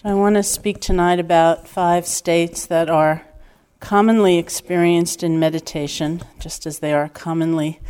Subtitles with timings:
[0.00, 3.26] So, I want to speak tonight about five states that are
[3.80, 7.80] commonly experienced in meditation, just as they are commonly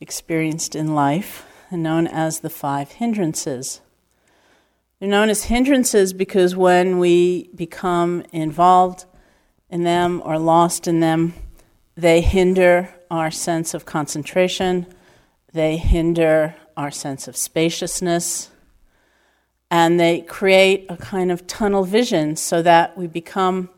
[0.00, 3.80] experienced in life, and known as the five hindrances.
[4.98, 9.04] They're known as hindrances because when we become involved
[9.70, 11.32] in them or lost in them,
[11.96, 14.84] they hinder our sense of concentration,
[15.52, 18.50] they hinder our sense of spaciousness
[19.72, 23.70] and they create a kind of tunnel vision so that we become,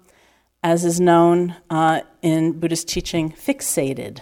[0.61, 4.19] as is known uh, in Buddhist teaching, fixated.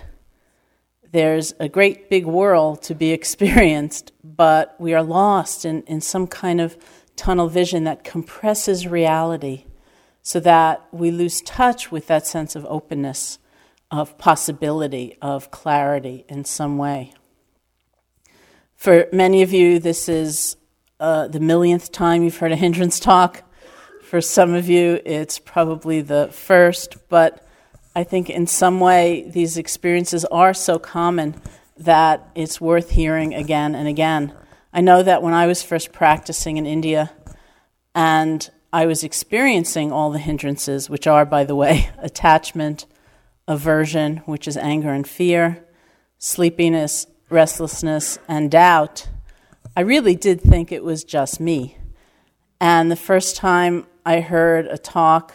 [1.12, 6.26] There's a great big world to be experienced, but we are lost in, in some
[6.26, 6.76] kind of
[7.16, 9.64] tunnel vision that compresses reality
[10.20, 13.38] so that we lose touch with that sense of openness,
[13.90, 17.14] of possibility, of clarity in some way.
[18.76, 20.56] For many of you, this is
[21.02, 23.42] uh, the millionth time you've heard a hindrance talk.
[24.04, 27.44] For some of you, it's probably the first, but
[27.96, 31.34] I think in some way these experiences are so common
[31.76, 34.32] that it's worth hearing again and again.
[34.72, 37.10] I know that when I was first practicing in India
[37.96, 42.86] and I was experiencing all the hindrances, which are, by the way, attachment,
[43.48, 45.66] aversion, which is anger and fear,
[46.18, 49.08] sleepiness, restlessness, and doubt
[49.74, 51.78] I really did think it was just me.
[52.60, 55.32] And the first time I heard a talk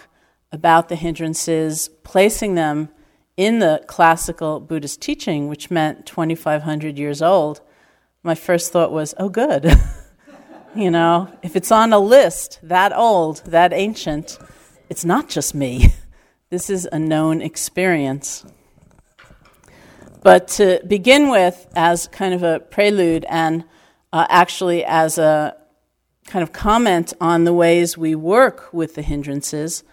[0.51, 2.89] about the hindrances, placing them
[3.35, 7.61] in the classical Buddhist teaching, which meant 2,500 years old,
[8.21, 9.73] my first thought was, oh, good.
[10.75, 14.37] you know, if it's on a list that old, that ancient,
[14.87, 15.93] it's not just me.
[16.49, 18.45] This is a known experience.
[20.23, 23.65] But to begin with, as kind of a prelude and
[24.13, 25.55] uh, actually as a
[26.25, 29.83] kind of comment on the ways we work with the hindrances,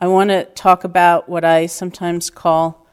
[0.00, 2.86] I want to talk about what I sometimes call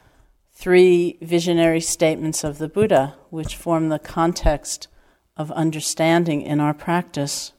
[0.54, 4.88] three visionary statements of the Buddha, which form the context
[5.36, 7.54] of understanding in our practice.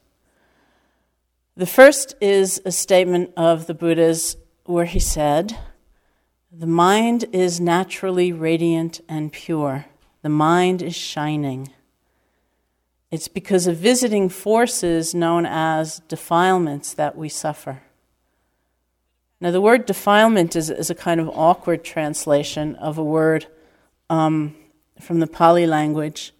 [1.55, 5.57] The first is a statement of the Buddha's where he said,
[6.51, 9.85] The mind is naturally radiant and pure,
[10.21, 11.74] the mind is shining.
[13.15, 17.81] It's because of visiting forces known as defilements that we suffer.
[19.39, 23.47] Now, the word defilement is, is a kind of awkward translation of a word
[24.09, 24.53] um,
[24.99, 26.33] from the Pali language,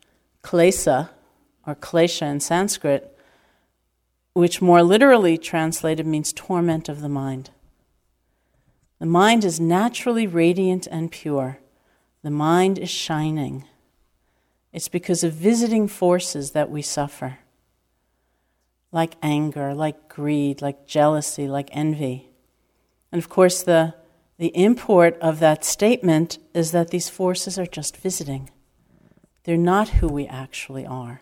[0.43, 1.11] kilesa,
[1.65, 3.17] or klesha in Sanskrit,
[4.33, 7.51] which more literally translated means torment of the mind.
[8.99, 11.59] The mind is naturally radiant and pure.
[12.21, 13.63] The mind is shining.
[14.75, 17.39] It's because of visiting forces that we suffer,
[18.91, 22.27] like anger, like greed, like jealousy, like envy.
[23.09, 23.95] And of course, the,
[24.37, 28.49] the import of that statement is that these forces are just visiting.
[29.45, 31.21] They're not who we actually are.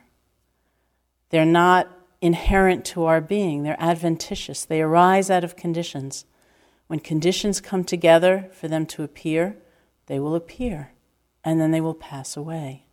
[1.29, 4.65] They're not inherent to our being, they're adventitious.
[4.65, 6.25] They arise out of conditions.
[6.87, 9.57] When conditions come together for them to appear,
[10.07, 10.93] they will appear,
[11.43, 12.87] and then they will pass away.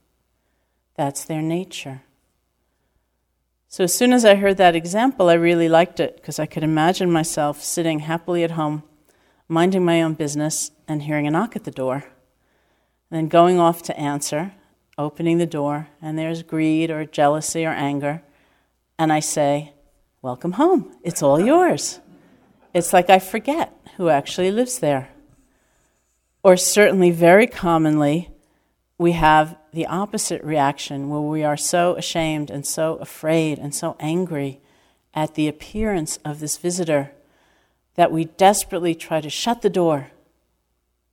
[1.01, 2.03] That's their nature.
[3.69, 6.63] So as soon as I heard that example, I really liked it because I could
[6.63, 8.83] imagine myself sitting happily at home,
[9.49, 12.05] minding my own business, and hearing a knock at the door.
[13.11, 14.53] And then going off to answer,
[14.99, 18.21] opening the door, and there's greed or jealousy or anger.
[18.99, 19.73] And I say,
[20.21, 20.95] Welcome home.
[21.03, 21.99] It's all yours.
[22.75, 25.09] It's like I forget who actually lives there.
[26.43, 28.29] Or certainly, very commonly,
[28.99, 33.97] we have the opposite reaction where we are so ashamed and so afraid and so
[34.01, 34.61] angry
[35.15, 37.13] at the appearance of this visitor
[37.95, 40.11] that we desperately try to shut the door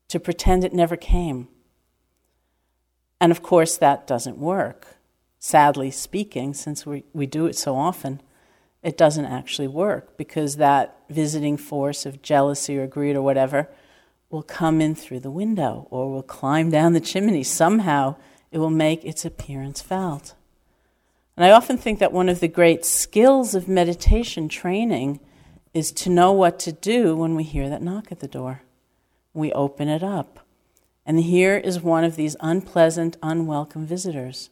[0.08, 1.48] to pretend it never came.
[3.20, 4.98] And of course, that doesn't work.
[5.40, 8.22] Sadly speaking, since we, we do it so often,
[8.84, 13.68] it doesn't actually work because that visiting force of jealousy or greed or whatever
[14.30, 17.44] will come in through the window or will climb down the chimney.
[17.44, 18.16] Somehow
[18.52, 20.34] it will make its appearance felt.
[21.36, 25.20] And I often think that one of the great skills of meditation training
[25.74, 28.64] is to know what to do when we hear that knock at the door.
[29.34, 30.40] We open it up.
[31.06, 34.50] And here is one of these unpleasant, unwelcome visitors.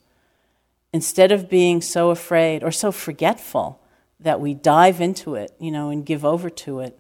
[0.94, 3.82] Instead of being so afraid or so forgetful
[4.20, 6.98] that we dive into it, you know, and give over to it,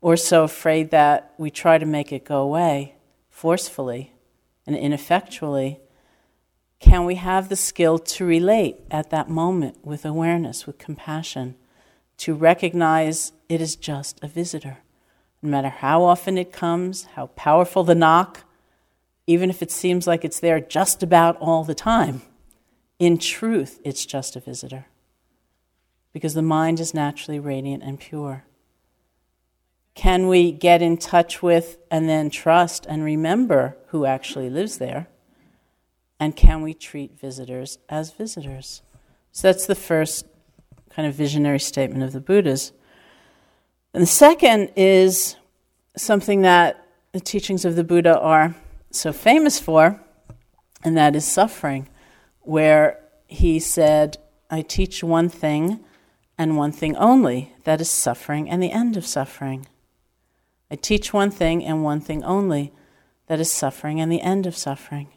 [0.00, 2.94] or so afraid that we try to make it go away
[3.30, 4.12] forcefully
[4.66, 5.80] and ineffectually,
[6.82, 11.54] can we have the skill to relate at that moment with awareness, with compassion,
[12.18, 14.78] to recognize it is just a visitor.
[15.40, 18.42] No matter how often it comes, how powerful the knock,
[19.28, 22.22] even if it seems like it's there just about all the time,
[22.98, 24.86] in truth, it's just a visitor.
[26.12, 28.44] Because the mind is naturally radiant and pure.
[29.94, 35.06] Can we get in touch with and then trust and remember who actually lives there?
[36.22, 38.82] And can we treat visitors as visitors?
[39.32, 40.24] So that's the first
[40.88, 42.70] kind of visionary statement of the Buddhas.
[43.92, 45.34] And the second is
[45.96, 48.54] something that the teachings of the Buddha are
[48.92, 50.00] so famous for,
[50.84, 51.88] and that is suffering,
[52.42, 54.16] where he said,
[54.48, 55.80] I teach one thing
[56.38, 59.66] and one thing only, that is suffering and the end of suffering.
[60.70, 62.70] I teach one thing and one thing only,
[63.26, 65.08] that is suffering and the end of suffering.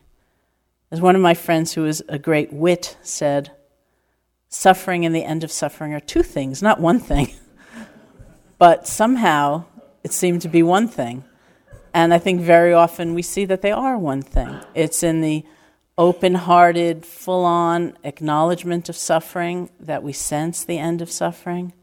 [0.91, 3.51] As one of my friends who is a great wit said,
[4.49, 7.33] suffering and the end of suffering are two things, not one thing.
[8.57, 9.65] but somehow
[10.03, 11.23] it seemed to be one thing.
[11.93, 14.59] And I think very often we see that they are one thing.
[14.73, 15.45] It's in the
[15.97, 21.73] open hearted, full on acknowledgement of suffering that we sense the end of suffering.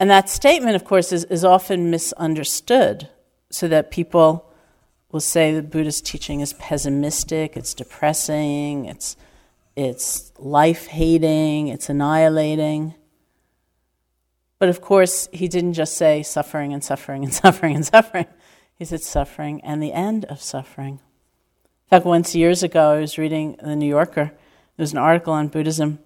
[0.00, 3.08] And that statement, of course, is, is often misunderstood,
[3.50, 4.47] so that people
[5.10, 9.16] will say the Buddhist teaching is pessimistic, it's depressing, it's,
[9.74, 12.94] it's life hating, it's annihilating.
[14.58, 18.26] But of course, he didn't just say suffering and suffering and suffering and suffering.
[18.74, 20.94] He said suffering and the end of suffering.
[20.94, 24.26] In fact, once years ago, I was reading The New Yorker.
[24.76, 25.98] There was an article on Buddhism,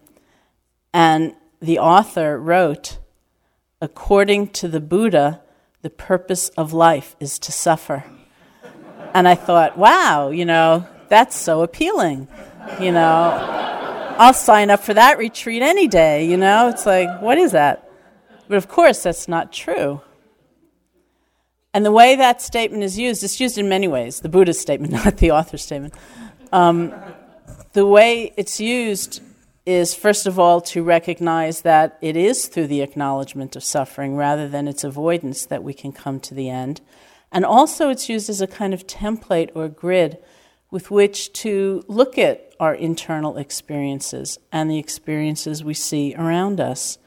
[0.94, 2.98] and the author wrote
[3.82, 5.42] according to the Buddha,
[5.82, 8.04] the purpose of life is to suffer.
[9.14, 12.28] And I thought, wow, you know, that's so appealing.
[12.80, 16.68] You know, I'll sign up for that retreat any day, you know?
[16.68, 17.90] It's like, what is that?
[18.48, 20.00] But of course, that's not true.
[21.74, 24.92] And the way that statement is used, it's used in many ways, the Buddha's statement,
[25.04, 25.94] not the author's statement.
[26.52, 26.94] Um,
[27.72, 29.22] the way it's used
[29.64, 34.48] is, first of all, to recognize that it is through the acknowledgement of suffering rather
[34.48, 36.80] than its avoidance that we can come to the end.
[37.32, 40.18] And also, it's used as a kind of template or grid
[40.70, 46.98] with which to look at our internal experiences and the experiences we see around us.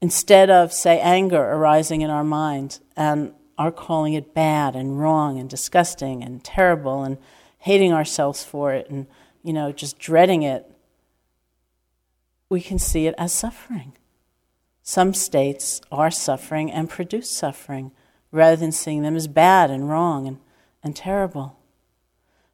[0.00, 5.38] Instead of, say, anger arising in our mind and our calling it bad and wrong
[5.38, 7.18] and disgusting and terrible and
[7.58, 9.06] hating ourselves for it and,
[9.42, 10.70] you know, just dreading it,
[12.48, 13.96] we can see it as suffering.
[14.82, 17.90] Some states are suffering and produce suffering
[18.36, 20.38] rather than seeing them as bad and wrong and,
[20.82, 21.58] and terrible.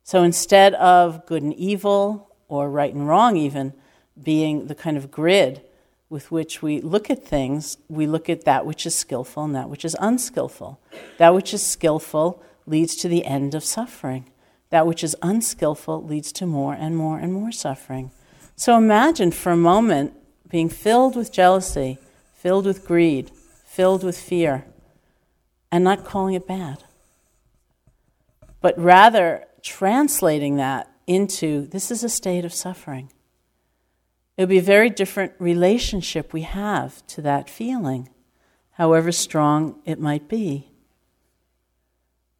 [0.05, 3.73] So instead of good and evil, or right and wrong even,
[4.20, 5.62] being the kind of grid
[6.08, 9.70] with which we look at things, we look at that which is skillful and that
[9.70, 10.79] which is unskillful.
[11.19, 14.31] That which is skillful leads to the end of suffering.
[14.70, 18.11] That which is unskillful leads to more and more and more suffering.
[18.56, 20.12] So imagine for a moment
[20.50, 21.99] being filled with jealousy,
[22.34, 23.31] filled with greed,
[23.64, 24.67] filled with fear,
[25.73, 26.85] and not calling it bad,
[28.61, 33.11] but rather translating that into this is a state of suffering.
[34.37, 38.11] It would be a very different relationship we have to that feeling,
[38.73, 40.69] however strong it might be.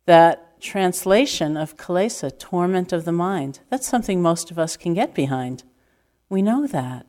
[0.05, 5.15] That translation of kilesa, torment of the mind, that's something most of us can get
[5.15, 5.65] behind.
[6.29, 7.07] We know that.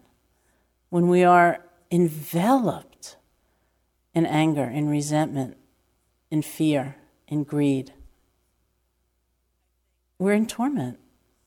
[0.90, 3.18] When we are enveloped
[4.14, 5.58] in anger, in resentment,
[6.34, 6.96] in fear,
[7.28, 7.94] in greed,
[10.18, 10.98] we're in torment.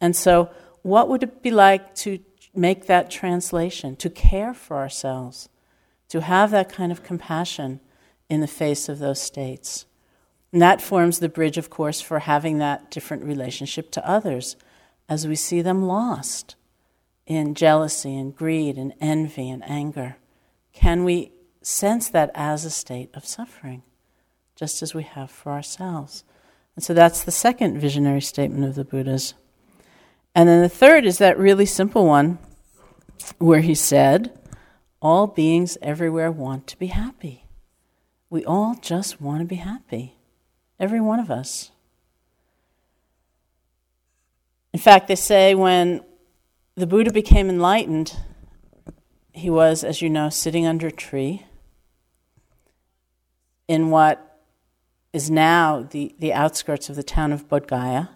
[0.00, 0.48] And so,
[0.82, 2.20] what would it be like to
[2.54, 5.48] make that translation, to care for ourselves,
[6.08, 7.80] to have that kind of compassion
[8.28, 9.86] in the face of those states?
[10.52, 14.54] And that forms the bridge, of course, for having that different relationship to others
[15.08, 16.54] as we see them lost
[17.26, 20.16] in jealousy and greed and envy and anger?
[20.72, 23.82] Can we sense that as a state of suffering,
[24.56, 26.24] just as we have for ourselves?
[26.74, 29.34] And so that's the second visionary statement of the Buddha's.
[30.34, 32.38] And then the third is that really simple one
[33.38, 34.38] where he said,
[35.00, 37.46] All beings everywhere want to be happy.
[38.28, 40.16] We all just want to be happy.
[40.78, 41.70] Every one of us.
[44.74, 46.04] In fact, they say when
[46.74, 48.14] the Buddha became enlightened,
[49.32, 51.46] he was, as you know, sitting under a tree
[53.68, 54.25] in what
[55.16, 58.08] is now the, the outskirts of the town of Bodh.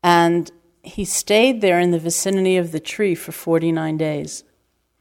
[0.00, 0.52] And
[0.84, 4.44] he stayed there in the vicinity of the tree for 49 days.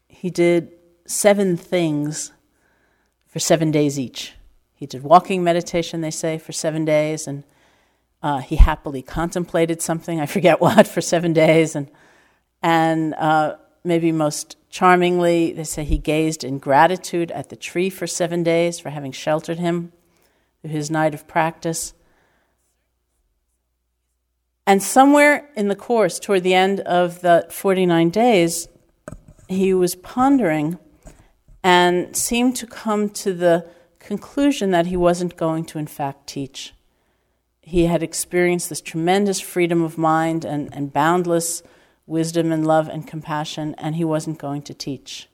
[0.08, 0.72] He did
[1.06, 2.32] seven things
[3.28, 4.34] for seven days each.
[4.74, 7.44] He did walking meditation, they say, for seven days, and
[8.24, 11.76] uh, he happily contemplated something, I forget what, for seven days.
[11.76, 11.92] And,
[12.64, 18.08] and uh, maybe most charmingly, they say he gazed in gratitude at the tree for
[18.08, 19.92] seven days for having sheltered him
[20.64, 21.94] through his night of practice.
[24.66, 28.70] And somewhere in the course, toward the end of the 49 days,
[29.50, 30.80] he was pondering
[31.64, 36.74] and seemed to come to the conclusion that he wasn't going to, in fact, teach.
[37.62, 41.62] He had experienced this tremendous freedom of mind and, and boundless
[42.06, 45.28] wisdom and love and compassion, and he wasn't going to teach.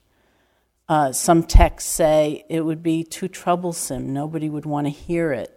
[0.90, 5.56] Uh, some texts say it would be too troublesome, nobody would want to hear it.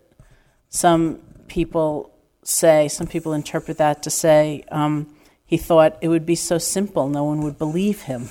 [0.69, 2.13] Some people
[2.43, 7.09] say, some people interpret that to say um, he thought it would be so simple,
[7.09, 8.29] no one would believe him.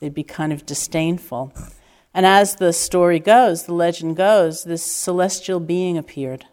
[0.00, 1.52] They'd be kind of disdainful.
[2.14, 6.46] And as the story goes, the legend goes, this celestial being appeared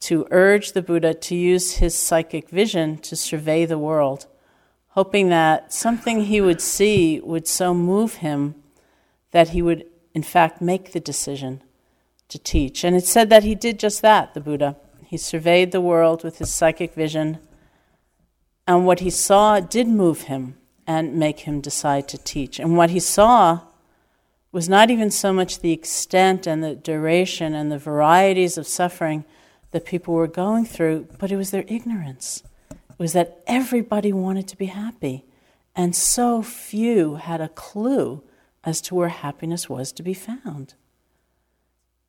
[0.00, 4.26] to urge the Buddha to use his psychic vision to survey the world,
[4.88, 8.56] hoping that something he would see would so move him
[9.34, 11.60] that he would, in fact, make the decision
[12.28, 12.84] to teach.
[12.84, 14.76] And it said that he did just that, the Buddha.
[15.04, 17.40] He surveyed the world with his psychic vision,
[18.64, 22.60] and what he saw did move him and make him decide to teach.
[22.60, 23.62] And what he saw
[24.52, 29.24] was not even so much the extent and the duration and the varieties of suffering
[29.72, 32.44] that people were going through, but it was their ignorance.
[32.70, 35.24] It was that everybody wanted to be happy,
[35.74, 38.22] and so few had a clue
[38.64, 40.74] as to where happiness was to be found.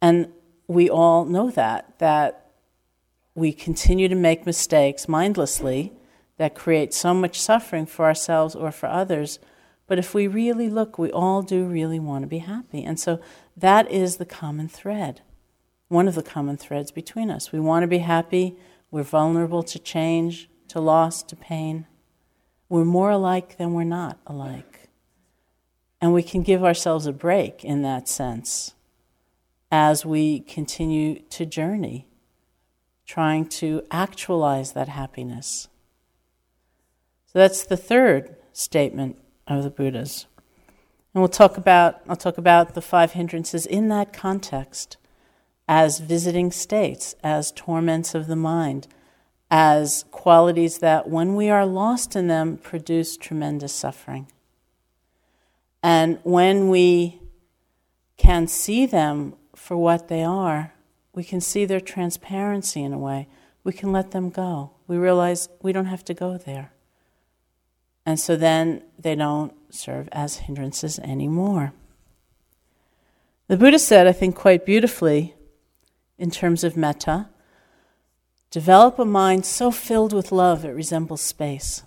[0.02, 0.30] And
[0.68, 2.52] we all know that, that
[3.34, 5.94] we continue to make mistakes mindlessly
[6.38, 9.40] that create so much suffering for ourselves or for others.
[9.88, 12.84] But if we really look, we all do really want to be happy.
[12.84, 13.20] And so
[13.56, 15.22] that is the common thread,
[15.88, 17.52] one of the common threads between us.
[17.52, 18.58] We want to be happy,
[18.92, 21.86] we're vulnerable to change, to loss, to pain.
[22.70, 24.75] We're more alike than we're not alike.
[26.06, 28.76] And we can give ourselves a break in that sense
[29.72, 32.06] as we continue to journey,
[33.08, 35.68] trying to actualize that happiness.
[37.26, 40.28] So that's the third statement of the Buddha's.
[41.16, 44.98] And we'll talk about, I'll talk about the five hindrances in that context
[45.68, 48.88] as visiting states, as torments of the mind,
[49.50, 54.28] as qualities that, when we are lost in them, produce tremendous suffering.
[55.86, 57.20] And when we
[58.18, 60.74] can see them for what they are,
[61.14, 63.28] we can see their transparency in a way.
[63.64, 64.72] We can let them go.
[64.88, 66.72] We realize we don't have to go there.
[68.04, 71.72] And so then they don't serve as hindrances anymore.
[73.48, 75.36] The Buddha said, I think quite beautifully,
[76.18, 77.30] in terms of metta,
[78.50, 81.84] develop a mind so filled with love it resembles space,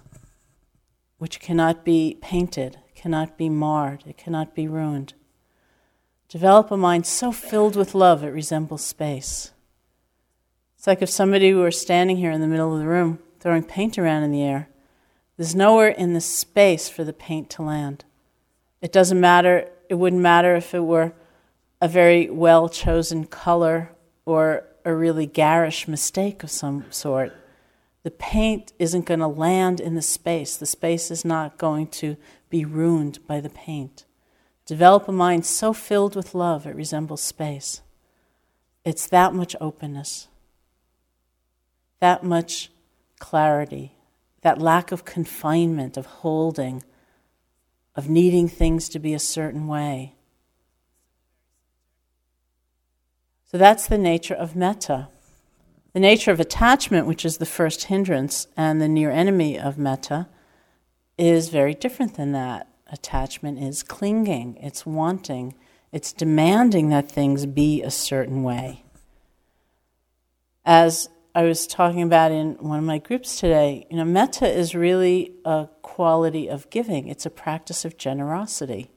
[1.19, 5.15] which cannot be painted, cannot be marred, it cannot be ruined.
[6.29, 9.53] Develop a mind so filled with love it resembles space.
[10.77, 13.99] It's like if somebody were standing here in the middle of the room throwing paint
[13.99, 14.69] around in the air
[15.39, 18.05] there's nowhere in the space for the paint to land.
[18.83, 21.13] It doesn't matter, it wouldn't matter if it were
[21.81, 23.93] a very well chosen color
[24.27, 27.33] or a really garish mistake of some sort.
[28.09, 30.57] The paint isn't going to land in the space.
[30.57, 32.17] The space is not going to
[32.49, 34.07] be ruined by the paint.
[34.65, 37.83] Develop a mind so filled with love it resembles space.
[38.83, 40.29] It's that much openness,
[42.01, 42.71] that much
[43.19, 43.93] clarity,
[44.41, 46.83] that lack of confinement, of holding,
[47.95, 50.15] of needing things to be a certain way.
[53.45, 55.09] So that's the nature of metta.
[55.99, 60.29] The nature of attachment, which is the first hindrance and the near enemy of metta,
[61.19, 62.69] is very different than that.
[62.87, 65.57] Attachment is clinging, it's wanting,
[65.91, 68.85] it's demanding that things be a certain way.
[70.65, 74.77] As I was talking about in one of my groups today, you know, metta is
[74.77, 77.09] really a quality of giving.
[77.09, 78.93] It's a practice of generosity,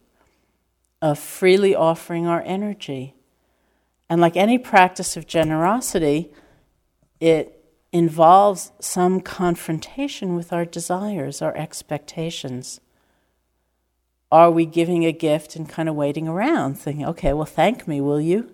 [1.02, 3.16] of freely offering our energy.
[4.08, 6.32] And like any practice of generosity,
[7.22, 7.64] it
[7.94, 12.82] involves some confrontation with our desires, our expectations.
[14.30, 18.02] Are we giving a gift and kind of waiting around, thinking, okay, well, thank me,
[18.02, 18.52] will you?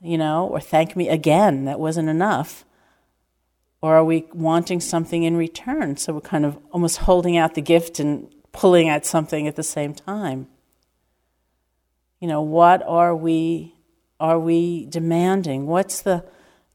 [0.00, 2.64] You know, or thank me again, that wasn't enough
[3.84, 5.98] or are we wanting something in return?
[5.98, 9.62] So we're kind of almost holding out the gift and pulling at something at the
[9.62, 10.48] same time.
[12.18, 13.74] You know, what are we
[14.18, 15.66] are we demanding?
[15.66, 16.24] What's the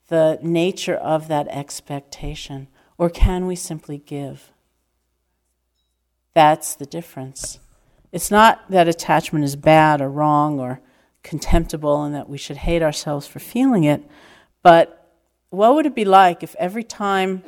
[0.10, 2.68] the nature of that expectation?
[2.98, 4.52] Or can we simply give?
[6.34, 7.60] That's the difference.
[8.12, 10.82] It's not that attachment is bad or wrong or
[11.24, 14.04] contemptible and that we should hate ourselves for feeling it,
[14.64, 15.00] but
[15.50, 17.44] what would it be like if every time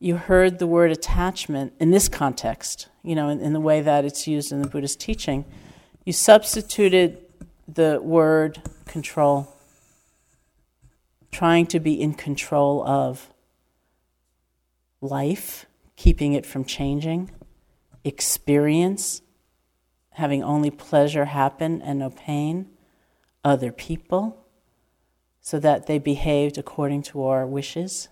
[0.00, 4.04] you heard the word attachment in this context, you know, in, in the way that
[4.04, 5.44] it's used in the Buddhist teaching,
[6.04, 7.24] you substituted
[7.66, 9.54] the word control,
[11.30, 13.32] trying to be in control of
[15.00, 15.66] life,
[15.96, 17.30] keeping it from changing,
[18.04, 19.22] experience,
[20.10, 22.68] having only pleasure happen and no pain,
[23.44, 24.44] other people,
[25.40, 28.08] so that they behaved according to our wishes.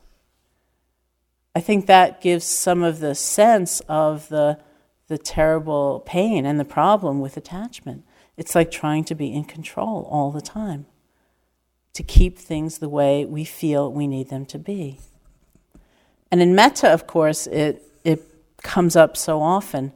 [1.54, 4.58] I think that gives some of the sense of the,
[5.08, 8.04] the terrible pain and the problem with attachment.
[8.37, 10.87] It's like trying to be in control all the time,
[11.96, 14.98] to keep things the way we feel we need them to be.
[16.30, 18.22] And in metta, of course, it, it
[18.62, 19.92] comes up so often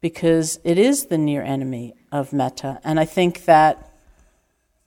[0.00, 2.78] because it is the near enemy of metta.
[2.84, 3.90] And I think that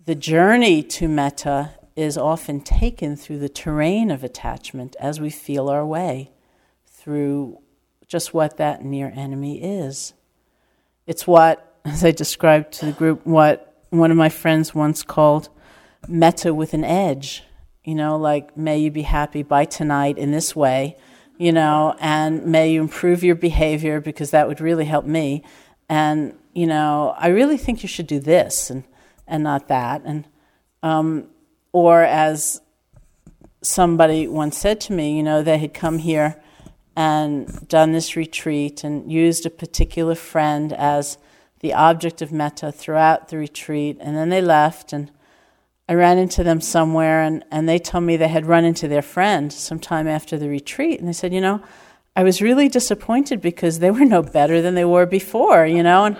[0.05, 5.67] the journey to metta is often taken through the terrain of attachment as we feel
[5.67, 6.31] our way
[6.85, 7.59] through
[8.07, 10.13] just what that near enemy is.
[11.07, 15.49] It's what, as I described to the group, what one of my friends once called
[16.07, 17.43] metta with an edge.
[17.83, 20.97] You know, like, may you be happy by tonight in this way,
[21.37, 25.43] you know, and may you improve your behavior because that would really help me.
[25.87, 28.83] And, you know, I really think you should do this and,
[29.25, 30.01] and not that.
[30.03, 30.27] And,
[30.83, 31.27] um,
[31.71, 32.61] or as
[33.61, 36.41] somebody once said to me, you know, they had come here
[36.95, 41.17] and done this retreat and used a particular friend as
[41.59, 45.11] the object of metta throughout the retreat, and then they left and
[45.89, 49.01] I ran into them somewhere and, and they told me they had run into their
[49.01, 51.61] friend sometime after the retreat and they said, you know,
[52.15, 56.05] I was really disappointed because they were no better than they were before, you know,
[56.05, 56.17] and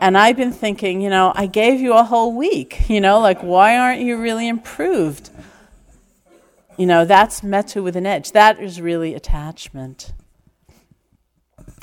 [0.00, 3.42] and I've been thinking, you know, I gave you a whole week, you know, like,
[3.42, 5.30] why aren't you really improved?
[6.76, 8.32] You know, that's metta with an edge.
[8.32, 10.12] That is really attachment.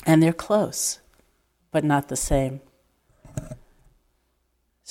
[0.05, 0.99] And they're close,
[1.71, 2.61] but not the same.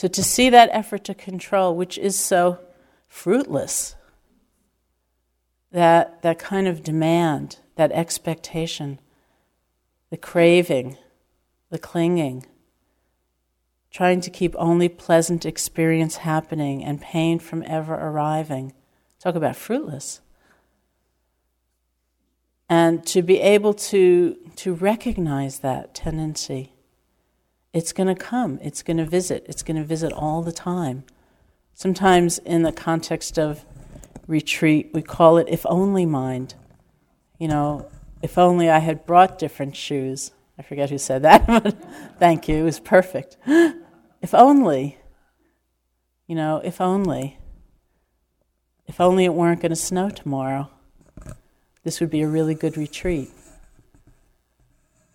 [0.03, 2.59] So to see that effort to control, which is so
[3.07, 3.95] fruitless,
[5.71, 8.99] that, that kind of demand, that expectation,
[10.11, 10.97] the craving,
[11.71, 12.47] the clinging,
[13.93, 18.73] trying to keep only pleasant experience happening and pain from ever arriving.
[19.21, 20.21] Talk about fruitless.
[22.69, 26.72] And to be able to, to recognize that tendency,
[27.73, 31.05] it's going to come, it's going to visit, it's going to visit all the time.
[31.75, 33.65] Sometimes, in the context of
[34.27, 36.55] retreat, we call it if only mind.
[37.39, 40.33] You know, if only I had brought different shoes.
[40.59, 41.77] I forget who said that, but
[42.19, 43.37] thank you, it was perfect.
[44.23, 44.99] If only,
[46.29, 47.39] you know, if only.
[48.87, 50.71] If only it weren't going to snow tomorrow.
[51.83, 53.31] This would be a really good retreat.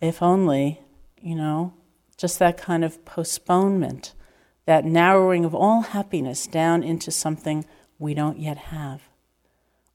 [0.02, 0.82] If only,
[1.22, 1.74] you know,
[2.18, 4.14] just that kind of postponement,
[4.66, 7.66] that narrowing of all happiness down into something
[8.00, 9.04] we don't yet have.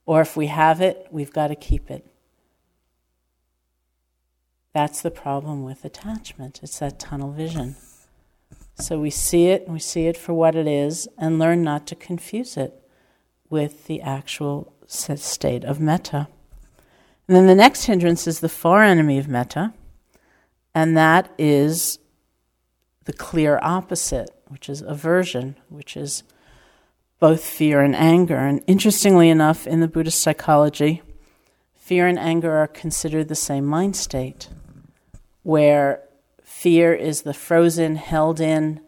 [0.07, 2.07] Or if we have it, we've got to keep it.
[4.73, 6.61] That's the problem with attachment.
[6.63, 7.77] It's that tunnel vision.
[8.79, 11.87] So we see it, and we see it for what it is, and learn not
[11.89, 12.83] to confuse it
[13.51, 16.29] with the actual state of metta.
[17.29, 19.75] And then the next hindrance is the far enemy of metta,
[20.75, 21.99] and that is
[23.05, 26.23] the clear opposite, which is aversion, which is
[27.19, 28.37] both fear and anger.
[28.37, 31.03] And interestingly enough, in the Buddhist psychology,
[31.75, 34.49] fear and anger are considered the same mind state,
[35.43, 36.03] where
[36.63, 38.81] Fear is the frozen, held in,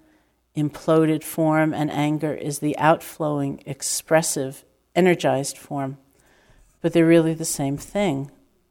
[0.57, 5.99] imploded form, and anger is the outflowing, expressive, energized form.
[6.81, 8.31] But they're really the same thing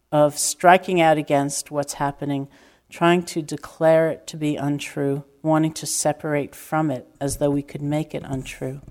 [0.10, 2.47] of striking out against what's happening,
[2.89, 7.62] trying to declare it to be untrue, wanting to separate from it as though we
[7.62, 8.82] could make it untrue.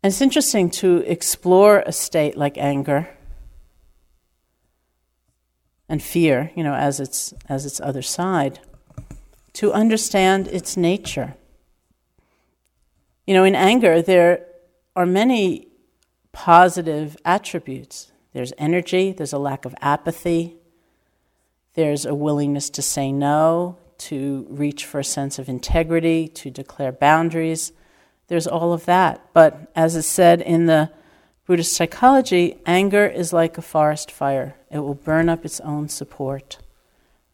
[0.00, 3.08] And it's interesting to explore a state like anger
[5.88, 8.60] and fear, you know, as its, as its other side,
[9.54, 11.34] to understand its nature.
[13.26, 14.46] You know, in anger, there
[14.94, 15.66] are many
[16.30, 18.12] positive attributes.
[18.32, 20.57] There's energy, there's a lack of apathy,
[21.78, 26.90] there's a willingness to say no, to reach for a sense of integrity, to declare
[26.90, 27.70] boundaries.
[28.26, 29.24] There's all of that.
[29.32, 30.90] But as is said in the
[31.46, 36.58] Buddhist psychology, anger is like a forest fire, it will burn up its own support.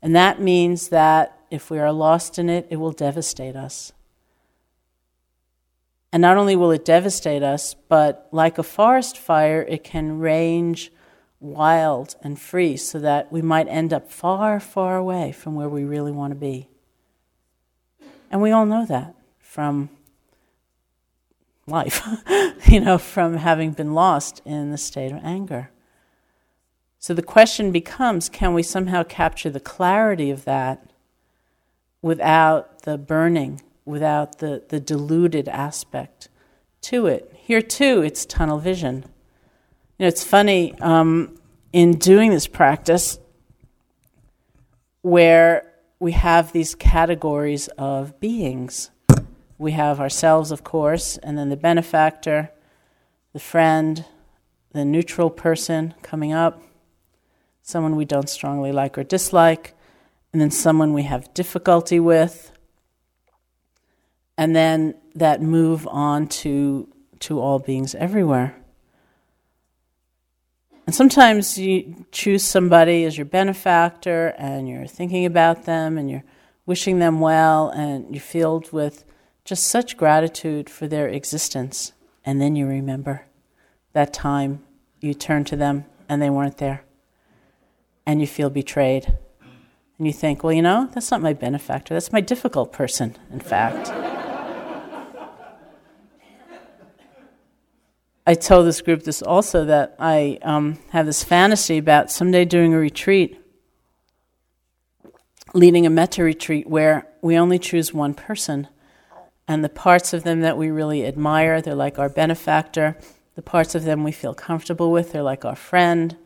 [0.02, 3.94] And that means that if we are lost in it, it will devastate us.
[6.12, 10.92] And not only will it devastate us, but like a forest fire, it can range
[11.44, 15.84] wild and free so that we might end up far, far away from where we
[15.84, 16.68] really want to be.
[18.30, 19.90] And we all know that from
[21.66, 22.02] life,
[22.66, 25.70] you know, from having been lost in the state of anger.
[26.98, 30.90] So the question becomes can we somehow capture the clarity of that
[32.00, 36.28] without the burning, without the, the diluted aspect
[36.82, 37.30] to it?
[37.36, 39.04] Here, too, it's tunnel vision.
[39.98, 41.38] You know, it's funny um,
[41.72, 43.18] in doing this practice
[45.02, 48.90] where we have these categories of beings
[49.56, 52.50] we have ourselves, of course, and then the benefactor,
[53.32, 54.04] the friend,
[54.72, 56.60] the neutral person coming up,
[57.62, 59.74] someone we don't strongly like or dislike,
[60.32, 62.50] and then someone we have difficulty with,
[64.36, 66.88] and then that move on to,
[67.20, 68.56] to all beings everywhere.
[70.86, 76.24] And sometimes you choose somebody as your benefactor and you're thinking about them and you're
[76.66, 79.04] wishing them well and you're filled with
[79.44, 81.92] just such gratitude for their existence.
[82.24, 83.26] And then you remember
[83.92, 84.62] that time
[85.00, 86.84] you turned to them and they weren't there.
[88.06, 89.16] And you feel betrayed.
[89.98, 93.40] And you think, well, you know, that's not my benefactor, that's my difficult person, in
[93.40, 94.13] fact.
[98.26, 102.72] I told this group this also that I um, have this fantasy about someday doing
[102.72, 103.38] a retreat,
[105.52, 108.68] leading a metta retreat where we only choose one person
[109.46, 112.96] and the parts of them that we really admire, they're like our benefactor.
[113.34, 116.16] The parts of them we feel comfortable with, they're like our friend.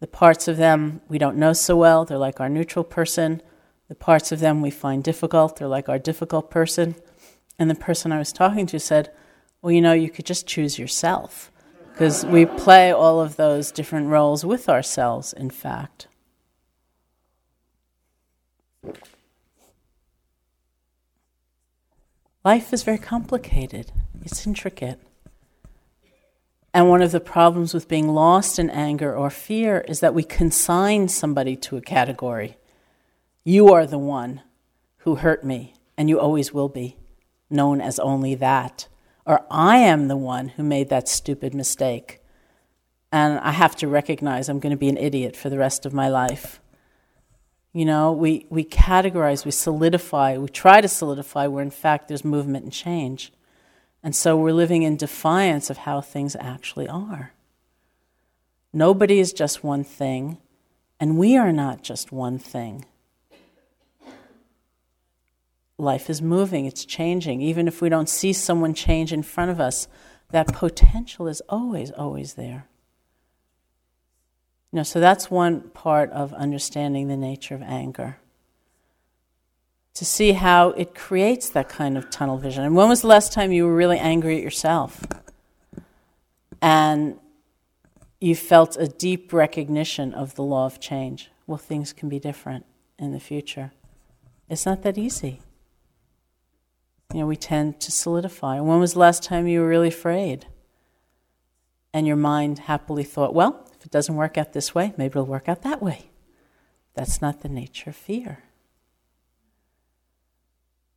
[0.00, 3.42] The parts of them we don't know so well, they're like our neutral person.
[3.88, 6.94] The parts of them we find difficult, they're like our difficult person.
[7.58, 9.10] And the person I was talking to said,
[9.64, 11.50] Well, you know, you could just choose yourself.
[11.90, 16.06] Because we play all of those different roles with ourselves, in fact.
[22.44, 23.90] Life is very complicated,
[24.22, 25.00] it's intricate.
[26.74, 30.24] And one of the problems with being lost in anger or fear is that we
[30.24, 32.58] consign somebody to a category.
[33.44, 34.42] You are the one
[34.98, 36.98] who hurt me, and you always will be,
[37.48, 38.88] known as only that.
[39.26, 42.20] Or I am the one who made that stupid mistake,
[43.10, 45.94] and I have to recognize I'm going to be an idiot for the rest of
[45.94, 46.60] my life.
[47.72, 52.24] You know, we, we categorize, we solidify, we try to solidify where in fact there's
[52.24, 53.32] movement and change.
[54.02, 57.32] And so we're living in defiance of how things actually are.
[58.72, 60.38] Nobody is just one thing,
[61.00, 62.84] and we are not just one thing.
[65.76, 67.40] Life is moving, it's changing.
[67.40, 69.88] Even if we don't see someone change in front of us,
[70.30, 72.68] that potential is always, always there.
[74.72, 78.18] You know, so that's one part of understanding the nature of anger.
[79.94, 82.64] To see how it creates that kind of tunnel vision.
[82.64, 85.04] And when was the last time you were really angry at yourself?
[86.60, 87.18] And
[88.20, 91.30] you felt a deep recognition of the law of change.
[91.46, 92.64] Well, things can be different
[92.98, 93.70] in the future.
[94.48, 95.40] It's not that easy.
[97.14, 98.58] You know, we tend to solidify.
[98.58, 100.46] When was the last time you were really afraid?
[101.92, 105.24] And your mind happily thought, well, if it doesn't work out this way, maybe it'll
[105.24, 106.10] work out that way.
[106.94, 108.42] That's not the nature of fear.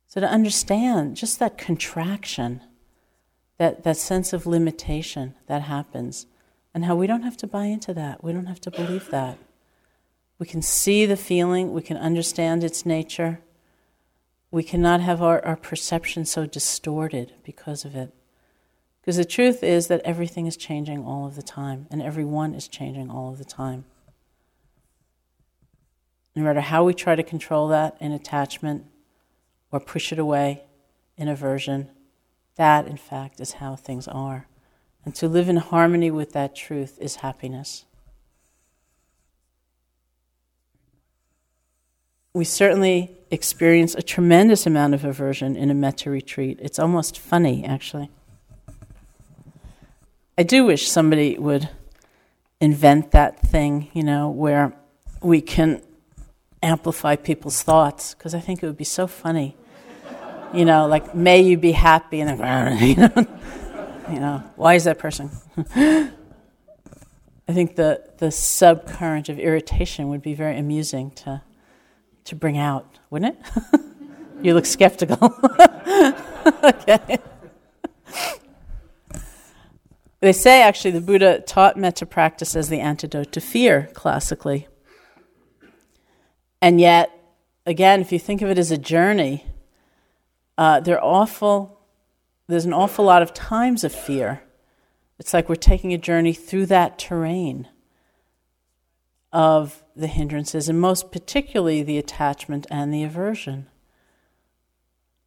[0.08, 2.62] So, to understand just that contraction,
[3.58, 6.26] that, that sense of limitation that happens,
[6.74, 9.38] and how we don't have to buy into that, we don't have to believe that.
[10.40, 13.38] We can see the feeling, we can understand its nature.
[14.50, 18.14] We cannot have our, our perception so distorted because of it.
[19.00, 22.68] Because the truth is that everything is changing all of the time, and everyone is
[22.68, 23.84] changing all of the time.
[26.34, 28.84] No matter how we try to control that in attachment
[29.72, 30.62] or push it away
[31.16, 31.90] in aversion,
[32.56, 34.46] that in fact is how things are.
[35.04, 37.86] And to live in harmony with that truth is happiness.
[42.34, 46.58] We certainly experience a tremendous amount of aversion in a metta retreat.
[46.60, 48.10] It's almost funny, actually.
[50.36, 51.68] I do wish somebody would
[52.60, 54.72] invent that thing, you know, where
[55.20, 55.82] we can
[56.62, 59.56] amplify people's thoughts because I think it would be so funny.
[60.52, 63.26] You know, like, may you be happy, and then, you know,
[64.10, 65.30] you know why is that person?
[67.48, 71.42] I think the, the subcurrent of irritation would be very amusing to,
[72.28, 73.80] to bring out, wouldn't it?
[74.42, 75.18] you look skeptical.
[76.62, 77.18] okay.
[80.20, 84.66] They say actually the Buddha taught metta practice as the antidote to fear, classically.
[86.60, 87.12] And yet,
[87.66, 89.44] again, if you think of it as a journey,
[90.56, 91.80] uh, awful,
[92.48, 94.42] there's an awful lot of times of fear.
[95.20, 97.68] It's like we're taking a journey through that terrain
[99.32, 103.66] of the hindrances, and most particularly the attachment and the aversion,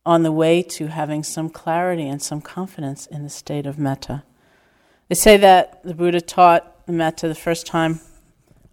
[0.05, 4.23] on the way to having some clarity and some confidence in the state of metta.
[5.09, 7.99] They say that the Buddha taught the metta the first time,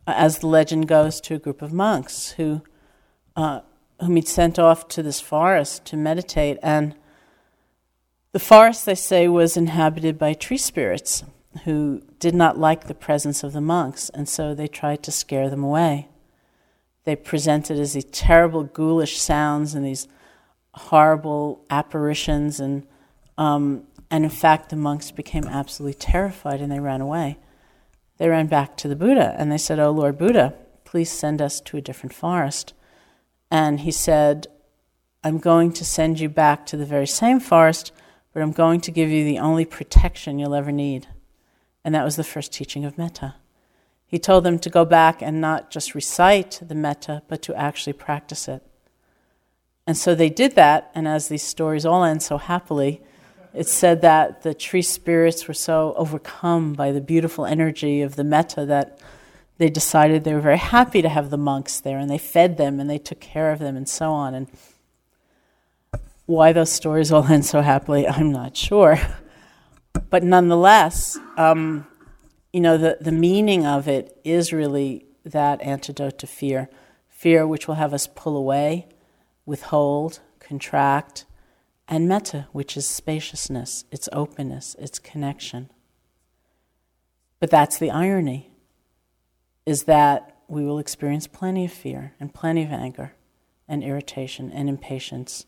[0.07, 2.63] uh, as the legend goes, to a group of monks who,
[3.37, 3.61] uh,
[4.01, 6.95] whom he'd sent off to this forest to meditate, and
[8.33, 11.25] the forest, they say, was inhabited by tree spirits
[11.65, 15.49] who did not like the presence of the monks, and so they tried to scare
[15.49, 16.09] them away.
[17.05, 20.09] They presented as these terrible, ghoulish sounds and these
[20.75, 22.87] horrible apparitions, and
[23.37, 27.39] um, and in fact, the monks became absolutely terrified and they ran away.
[28.17, 31.61] They ran back to the Buddha and they said, "Oh Lord Buddha, please send us
[31.63, 32.75] to a different forest."
[33.51, 34.47] And he said,
[35.25, 37.93] "I'm going to send you back to the very same forest."
[38.39, 41.09] but I'm going to give you the only protection you'll ever need.
[41.89, 43.37] And that was the first teaching of metta.
[44.07, 47.95] He told them to go back and not just recite the metta, but to actually
[47.95, 48.63] practice it.
[49.87, 53.01] And so they did that, and as these stories all end so happily,
[53.55, 58.23] it said that the tree spirits were so overcome by the beautiful energy of the
[58.23, 59.01] metta that
[59.57, 62.81] they decided they were very happy to have the monks there, and they fed them
[62.81, 64.35] and they took care of them and so on.
[64.35, 64.47] And
[66.27, 69.01] why those stories all end so happily, I'm not sure.
[70.11, 71.87] But nonetheless, um,
[72.53, 76.69] you know, the, the meaning of it is really that antidote to fear
[77.19, 78.87] fear which will have us pull away,
[79.45, 81.25] withhold, contract,
[81.89, 85.69] and metta, which is spaciousness, its openness, its connection.
[87.41, 88.53] But that's the irony,
[89.67, 93.15] is that we will experience plenty of fear and plenty of anger
[93.67, 95.45] and irritation and impatience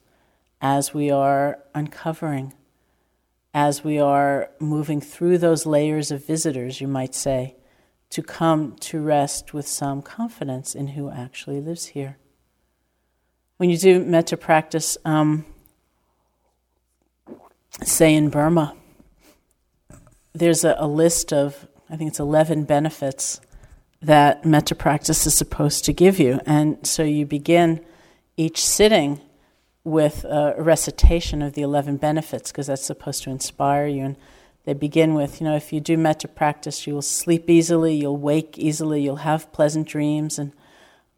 [0.61, 2.53] as we are uncovering,
[3.53, 7.57] as we are moving through those layers of visitors, you might say,
[8.11, 12.17] to come to rest with some confidence in who actually lives here.
[13.57, 15.45] When you do metta practice, um,
[17.83, 18.75] say in Burma,
[20.33, 23.41] there's a, a list of, I think it's 11 benefits
[24.03, 26.41] that metta practice is supposed to give you.
[26.47, 27.85] And so you begin
[28.37, 29.21] each sitting
[29.85, 34.05] with a recitation of the 11 benefits because that's supposed to inspire you.
[34.05, 34.17] And
[34.65, 38.17] they begin with, you know, if you do metta practice, you will sleep easily, you'll
[38.17, 40.39] wake easily, you'll have pleasant dreams.
[40.39, 40.53] And,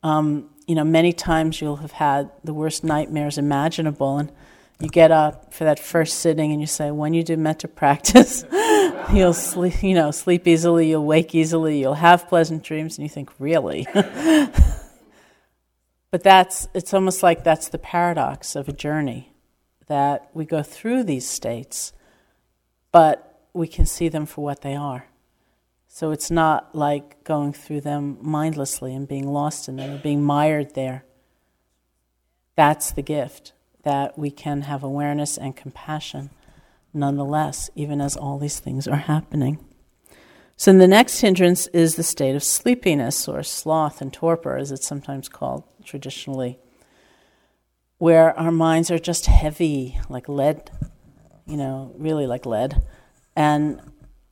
[0.03, 4.18] um, you know, many times you'll have had the worst nightmares imaginable.
[4.18, 4.31] And
[4.79, 8.44] you get up for that first sitting and you say, when you do metta practice,
[9.12, 12.96] you'll sleep, you know, sleep easily, you'll wake easily, you'll have pleasant dreams.
[12.96, 13.88] And you think, really?
[16.12, 19.33] But that's, it's almost like that's the paradox of a journey
[19.87, 21.94] that we go through these states,
[22.92, 25.07] but we can see them for what they are.
[25.88, 30.22] So it's not like going through them mindlessly and being lost in them or being
[30.22, 31.05] mired there.
[32.57, 36.29] That's the gift, that we can have awareness and compassion
[36.92, 39.59] nonetheless, even as all these things are happening.
[40.57, 44.87] So the next hindrance is the state of sleepiness or sloth and torpor, as it's
[44.87, 46.59] sometimes called traditionally,
[47.99, 50.71] where our minds are just heavy, like lead,
[51.47, 52.83] you know, really like lead.
[53.35, 53.81] And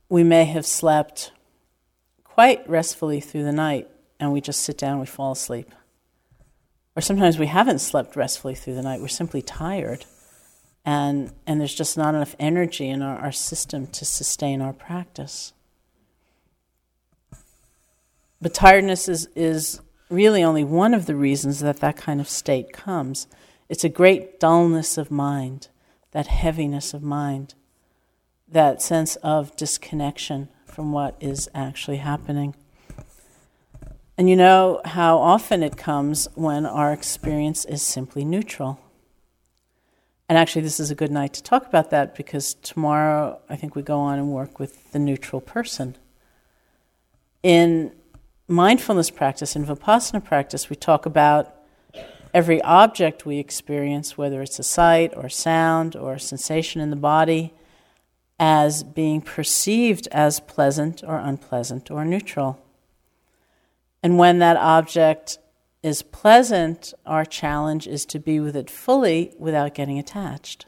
[0.09, 1.31] we may have slept
[2.23, 5.71] quite restfully through the night and we just sit down, we fall asleep.
[6.95, 10.05] Or sometimes we haven't slept restfully through the night, we're simply tired.
[10.85, 15.53] And, and there's just not enough energy in our, our system to sustain our practice.
[18.41, 22.73] But tiredness is, is really only one of the reasons that that kind of state
[22.73, 23.27] comes.
[23.69, 25.67] It's a great dullness of mind,
[26.11, 27.53] that heaviness of mind,
[28.47, 32.55] that sense of disconnection from what is actually happening.
[34.17, 38.79] And you know how often it comes when our experience is simply neutral.
[40.27, 43.75] And actually, this is a good night to talk about that because tomorrow I think
[43.75, 45.97] we go on and work with the neutral person.
[47.43, 47.91] In
[48.51, 51.55] mindfulness practice and Vipassana practice, we talk about
[52.33, 57.53] every object we experience, whether it's a sight or sound or sensation in the body,
[58.39, 62.59] as being perceived as pleasant or unpleasant or neutral.
[64.01, 65.37] And when that object
[65.83, 70.65] is pleasant, our challenge is to be with it fully without getting attached.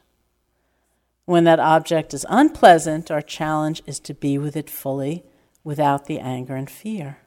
[1.26, 5.24] When that object is unpleasant, our challenge is to be with it fully
[5.64, 7.18] without the anger and fear.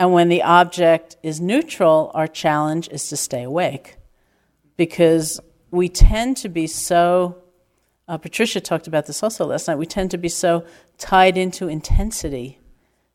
[0.00, 3.98] And when the object is neutral, our challenge is to stay awake
[4.78, 5.38] because
[5.70, 7.36] we tend to be so,
[8.08, 10.64] uh, Patricia talked about this also last night, we tend to be so
[10.96, 12.58] tied into intensity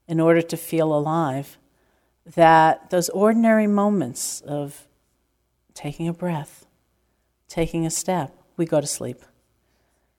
[0.08, 1.58] in order to feel alive
[2.36, 4.88] that those ordinary moments of
[5.74, 6.67] taking a breath,
[7.48, 9.24] taking a step, we go to sleep.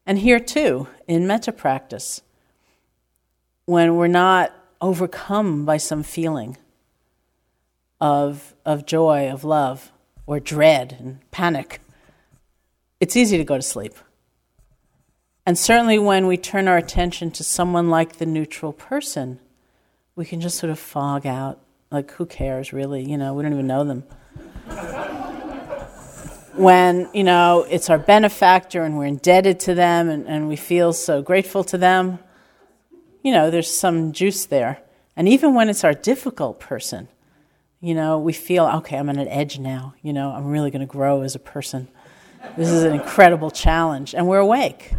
[0.05, 2.23] And here too, in metta practice,
[3.67, 6.57] when we're not overcome by some feeling
[8.01, 9.93] of, of joy, of love,
[10.27, 11.81] or dread and panic,
[13.01, 13.95] it's easy to go to sleep.
[15.45, 19.39] And certainly when we turn our attention to someone like the neutral person,
[20.17, 21.61] we can just sort of fog out.
[21.91, 23.09] Like, who cares, really?
[23.09, 24.03] You know, we don't even know them.
[26.55, 30.93] when, you know, it's our benefactor and we're indebted to them and, and we feel
[30.93, 32.19] so grateful to them,
[33.27, 34.79] you know, there's some juice there.
[35.17, 37.09] And even when it's our difficult person,
[37.81, 39.95] you know, we feel, okay, I'm on an edge now.
[40.01, 41.89] You know, I'm really going to grow as a person.
[42.57, 44.15] This is an incredible challenge.
[44.15, 44.93] And we're awake.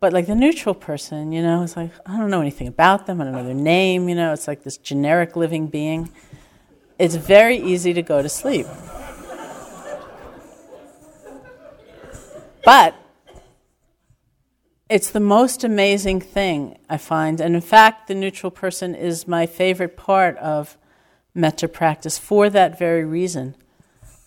[0.00, 3.20] But like the neutral person, you know, it's like, I don't know anything about them.
[3.20, 4.08] I don't know their name.
[4.08, 6.10] You know, it's like this generic living being.
[6.98, 8.66] It's very easy to go to sleep.
[12.64, 12.96] But
[14.88, 17.40] it's the most amazing thing I find.
[17.40, 20.78] And in fact, the neutral person is my favorite part of
[21.34, 23.56] metta practice for that very reason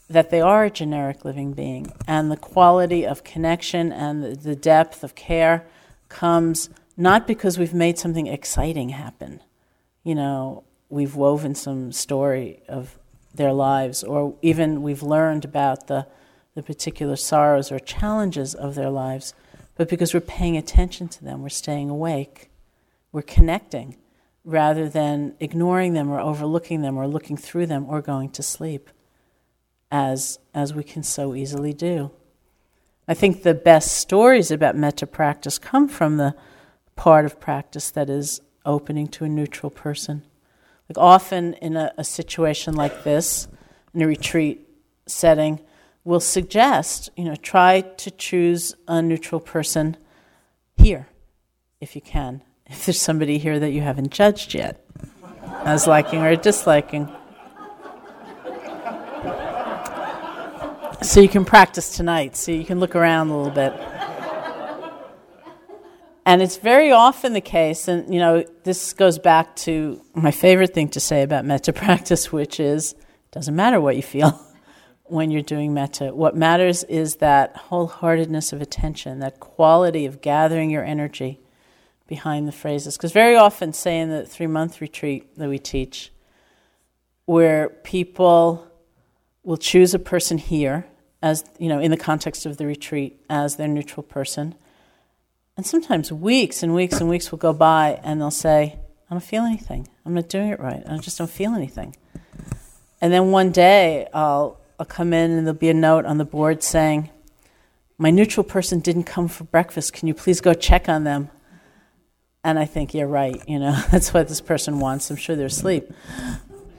[0.10, 1.94] that they are a generic living being.
[2.08, 5.66] And the quality of connection and the, depth of care
[6.10, 9.42] comes not because we've made something exciting happen.
[10.04, 12.98] You know, we've woven some story of
[13.34, 16.08] their lives, or even we've learned about the,
[16.56, 19.34] the particular sorrows or challenges of their lives
[19.80, 22.50] but because we're paying attention to them, we're staying awake,
[23.14, 23.96] we're connecting
[24.44, 28.90] rather than ignoring them or overlooking them or looking through them or going to sleep,
[29.90, 32.12] as, as we can so easily do.
[33.08, 36.36] I think the best stories about metta practice come from the
[36.98, 40.24] part of practice that is opening to a neutral person.
[40.90, 43.48] Like often in a, a situation like this,
[43.94, 44.68] in a retreat
[45.08, 45.62] setting,
[46.04, 49.98] will suggest, you know, try to choose a neutral person
[50.78, 51.08] here,
[51.80, 52.42] if you can.
[52.72, 54.86] If there's somebody here that you haven't judged yet
[55.66, 57.10] as liking or disliking.
[61.02, 63.74] So you can practice tonight, so you can look around a little bit.
[66.28, 70.76] And it's very often the case, and you know, this goes back to my favorite
[70.76, 74.40] thing to say about metta practice, which is it doesn't matter what you feel
[75.10, 76.14] when you're doing metta.
[76.14, 81.40] What matters is that wholeheartedness of attention, that quality of gathering your energy
[82.08, 82.98] behind the phrases.
[82.98, 86.12] Because very often, say in the three month retreat that we teach,
[87.26, 88.68] where people
[89.44, 90.86] will choose a person here
[91.22, 94.56] as, you know, in the context of the retreat as their neutral person.
[95.58, 99.24] And sometimes weeks and weeks and weeks will go by and they'll say, I don't
[99.24, 99.88] feel anything.
[100.06, 100.84] I'm not doing it right.
[100.88, 101.96] I just don't feel anything.
[103.02, 106.26] And then one day I'll I'll come in and there'll be a note on the
[106.26, 107.10] board saying,
[107.98, 109.92] My neutral person didn't come for breakfast.
[109.92, 111.30] Can you please go check on them?
[112.46, 115.10] And I think, you're right, you know, that's what this person wants.
[115.10, 115.92] I'm sure they're asleep.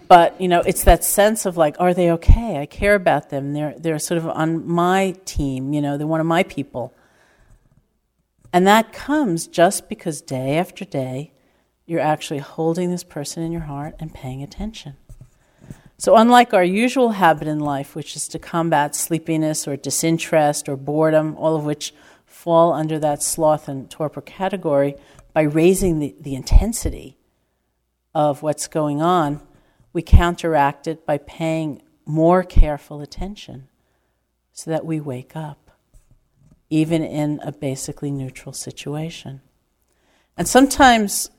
[0.09, 2.59] But, you know, it's that sense of like, are they okay?
[2.59, 3.53] I care about them.
[3.53, 6.95] They're, they're sort of on my team, you know, they're one of my people.
[8.53, 11.33] And that comes just because day after day,
[11.87, 14.96] you're actually holding this person in your heart and paying attention.
[16.01, 20.75] So, unlike our usual habit in life, which is to combat sleepiness or disinterest or
[20.75, 21.92] boredom, all of which
[22.25, 24.94] fall under that sloth and torpor category,
[25.35, 27.19] by raising the, the intensity
[28.15, 29.42] of what's going on,
[29.92, 33.69] we counteract it by paying more careful attention
[34.55, 35.71] so that we wake up,
[36.71, 39.42] even in a basically neutral situation.
[40.35, 41.31] And sometimes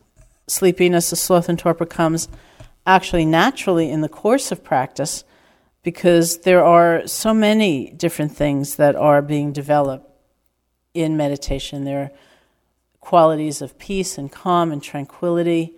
[0.45, 2.27] sleepiness, a sloth and torpor comes
[2.95, 5.23] actually naturally in the course of practice
[5.81, 10.07] because there are so many different things that are being developed
[10.93, 11.85] in meditation.
[11.85, 12.11] There are
[12.99, 15.77] qualities of peace and calm and tranquility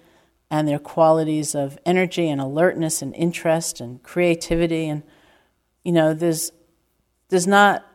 [0.50, 4.88] and their qualities of energy and alertness and interest and creativity.
[4.88, 5.04] And,
[5.84, 6.52] you know, there's,
[7.30, 7.86] there's not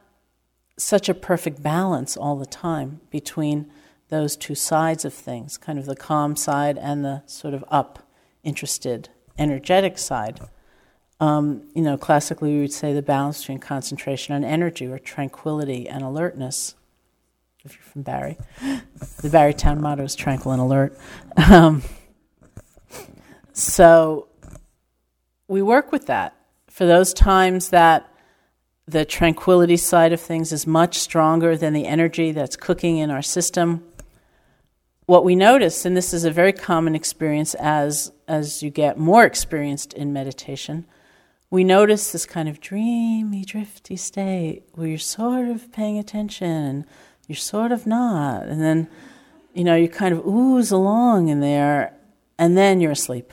[0.76, 3.70] such a perfect balance all the time between
[4.08, 8.07] those two sides of things, kind of the calm side and the sort of up,
[8.48, 10.40] interested, energetic side.
[11.20, 15.88] Um, you know, classically we would say the balance between concentration and energy, or tranquility
[15.88, 16.74] and alertness.
[17.64, 18.36] If you're from Barre,
[19.20, 20.98] the Barre town motto is tranquil and alert.
[21.50, 21.82] Um,
[23.52, 24.28] so
[25.48, 26.36] we work with that
[26.70, 28.08] for those times that
[28.86, 33.20] the tranquility side of things is much stronger than the energy that's cooking in our
[33.20, 33.84] system.
[35.08, 39.24] What we notice, and this is a very common experience as, as you get more
[39.24, 40.84] experienced in meditation,
[41.48, 46.84] we notice this kind of dreamy, drifty state where you're sort of paying attention and
[47.26, 48.48] you're sort of not.
[48.48, 48.86] And then,
[49.54, 51.94] you know, you kind of ooze along in there
[52.38, 53.32] and then you're asleep.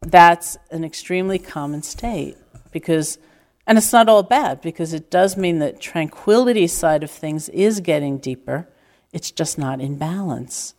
[0.00, 2.38] That's an extremely common state
[2.72, 3.18] because
[3.66, 7.80] and it's not all bad because it does mean that tranquility side of things is
[7.80, 8.66] getting deeper.
[9.14, 10.74] It's just not in balance.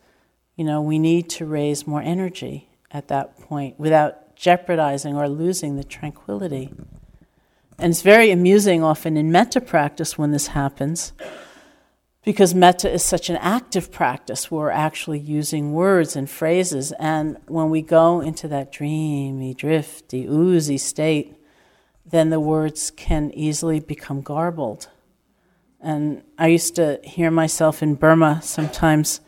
[0.57, 5.77] You know, we need to raise more energy at that point without jeopardizing or losing
[5.77, 6.69] the tranquility.
[7.79, 11.13] And it's very amusing often in metta practice when this happens
[12.25, 14.51] because metta is such an active practice.
[14.51, 16.91] We're actually using words and phrases.
[16.99, 21.37] And when we go into that dreamy, drifty, oozy state,
[22.05, 24.89] then the words can easily become garbled.
[25.85, 29.21] And I used to hear myself in Burma sometimes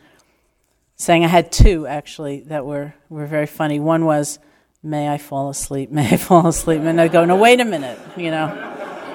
[0.96, 3.78] saying, I had two actually that were, were very funny.
[3.78, 4.40] One was,
[4.82, 6.80] May I fall asleep, may I fall asleep.
[6.80, 8.48] And I go, No, wait a minute, you know,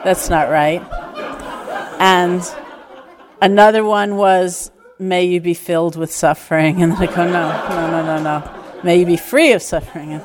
[0.06, 0.82] that's not right.
[2.00, 2.41] And
[3.41, 6.82] another one was, May you be filled with suffering.
[6.82, 8.82] And then I go, No, no, no, no, no.
[8.86, 10.14] May you be free of suffering.
[10.14, 10.24] And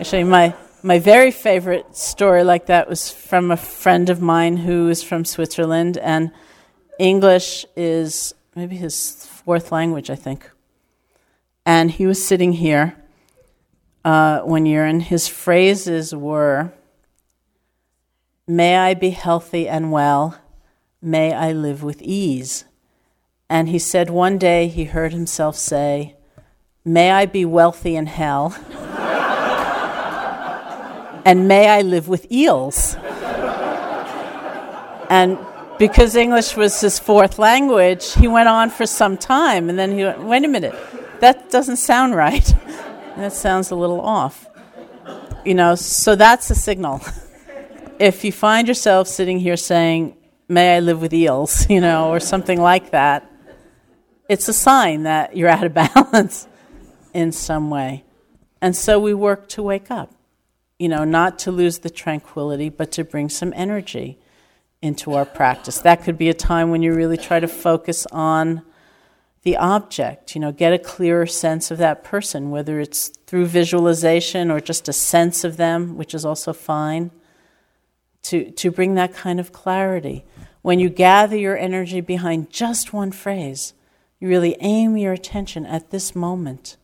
[0.00, 0.56] actually, my
[0.86, 5.24] my very favorite story like that was from a friend of mine who is from
[5.24, 6.30] Switzerland, and
[7.00, 10.48] English is maybe his fourth language, I think.
[11.66, 12.94] And he was sitting here
[14.04, 16.72] uh, one year, and his phrases were
[18.46, 20.38] May I be healthy and well,
[21.02, 22.64] may I live with ease.
[23.50, 26.14] And he said one day he heard himself say,
[26.84, 28.56] May I be wealthy in hell.
[31.26, 32.94] and may I live with eels.
[35.10, 35.36] and
[35.76, 40.04] because English was his fourth language, he went on for some time, and then he
[40.04, 40.74] went, wait a minute,
[41.18, 42.54] that doesn't sound right.
[43.16, 44.48] that sounds a little off.
[45.44, 47.02] You know, so that's a signal.
[47.98, 50.16] if you find yourself sitting here saying,
[50.48, 53.28] may I live with eels, you know, or something like that,
[54.28, 56.46] it's a sign that you're out of balance
[57.12, 58.04] in some way.
[58.60, 60.15] And so we work to wake up
[60.78, 64.18] you know, not to lose the tranquility, but to bring some energy
[64.82, 65.78] into our practice.
[65.78, 68.62] That could be a time when you really try to focus on
[69.42, 74.50] the object, you know, get a clearer sense of that person, whether it's through visualization
[74.50, 77.12] or just a sense of them, which is also fine,
[78.22, 80.24] to, to bring that kind of clarity.
[80.62, 83.72] When you gather your energy behind just one phrase,
[84.18, 86.76] you really aim your attention at this moment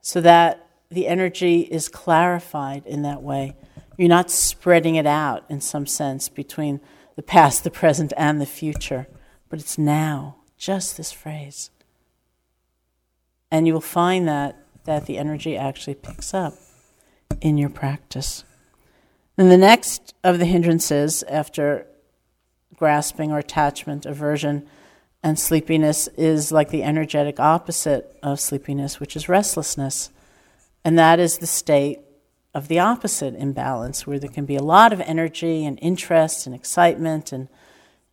[0.00, 3.56] so that the energy is clarified in that way.
[3.96, 6.80] You're not spreading it out in some sense between
[7.16, 9.08] the past, the present, and the future,
[9.48, 11.70] but it's now, just this phrase.
[13.50, 16.54] And you will find that, that the energy actually picks up
[17.40, 18.44] in your practice.
[19.36, 21.86] And the next of the hindrances after
[22.76, 24.68] grasping or attachment, aversion,
[25.22, 30.10] and sleepiness is like the energetic opposite of sleepiness, which is restlessness.
[30.88, 32.00] And that is the state
[32.54, 36.54] of the opposite imbalance, where there can be a lot of energy and interest and
[36.54, 37.50] excitement and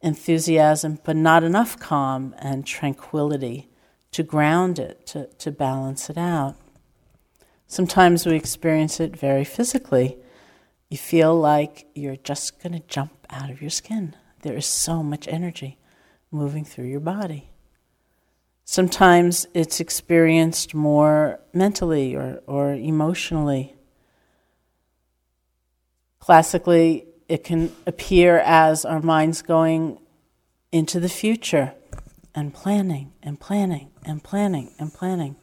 [0.01, 3.69] enthusiasm, but not enough calm and tranquility
[4.11, 6.57] to ground it, to, to balance it out.
[7.65, 10.17] Sometimes we experience it very physically.
[10.89, 14.17] You feel like you're just going to jump out of your skin.
[14.41, 15.77] There is so much energy
[16.29, 17.51] moving through your body.
[18.67, 23.75] Sometimes it's experienced more mentally or, or emotionally.
[26.19, 29.99] Classically, it can appear as our minds going
[30.71, 31.73] into the future
[32.33, 35.35] and planning and planning and planning and planning.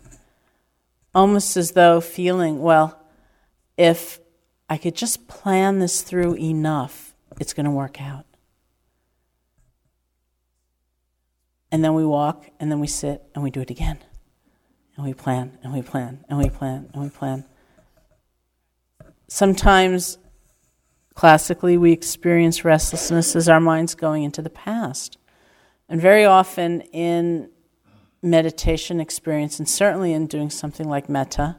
[1.14, 3.00] Almost as though feeling, well,
[3.76, 4.18] if
[4.68, 8.26] I could just plan this through enough, it's going to work out.
[11.72, 13.98] And then we walk, and then we sit, and we do it again.
[14.96, 17.44] And we plan and we plan and we plan and we plan.
[19.26, 20.18] Sometimes,
[21.14, 25.16] classically, we experience restlessness as our mind's going into the past.
[25.88, 27.48] And very often in
[28.20, 31.56] meditation experience, and certainly in doing something like metta,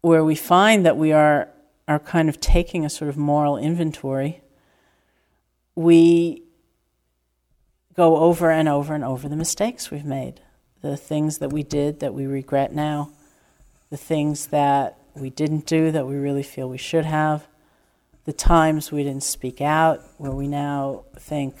[0.00, 1.48] where we find that we are,
[1.88, 4.40] are kind of taking a sort of moral inventory,
[5.74, 6.44] we
[7.98, 10.40] go over and over and over the mistakes we've made,
[10.82, 13.10] the things that we did that we regret now,
[13.90, 17.48] the things that we didn't do that we really feel we should have,
[18.24, 21.56] the times we didn't speak out where we now think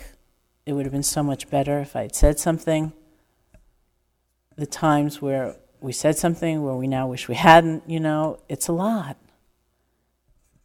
[0.64, 2.92] it would have been so much better if I had said something,
[4.54, 8.68] the times where we said something where we now wish we hadn't, you know, it's
[8.68, 9.16] a lot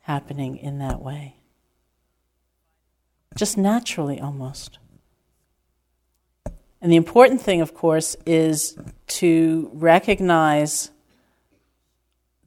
[0.01, 1.37] happening in that way.
[3.35, 4.77] Just naturally, almost.
[6.83, 8.77] And the important thing, of course, is
[9.07, 10.91] to recognize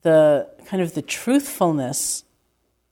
[0.03, 2.22] the kind of the truthfulness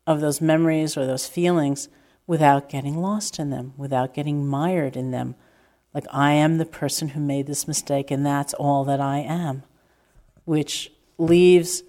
[0.07, 1.91] of those memories or those feelings
[2.27, 5.35] without getting lost in them, without getting mired in them.
[5.93, 9.65] Like, I am the person who made this mistake, and that's all that I am,
[10.47, 11.83] which leaves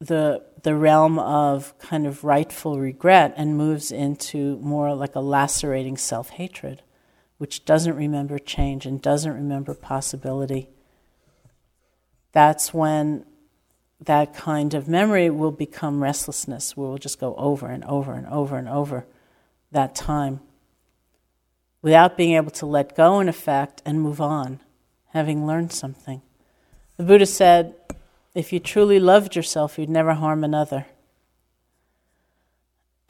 [0.00, 5.96] the, the realm of kind of rightful regret and moves into more like a lacerating
[5.96, 6.82] self hatred,
[7.42, 10.68] which doesn't remember change and doesn't remember possibility.
[12.30, 13.26] That's when
[14.00, 18.28] that kind of memory will become restlessness, where we'll just go over and over and
[18.28, 19.06] over and over
[19.72, 20.38] that time
[21.82, 24.60] without being able to let go, in effect, and move on,
[25.08, 26.22] having learned something.
[26.96, 27.74] The Buddha said,
[28.36, 30.86] if you truly loved yourself, you'd never harm another.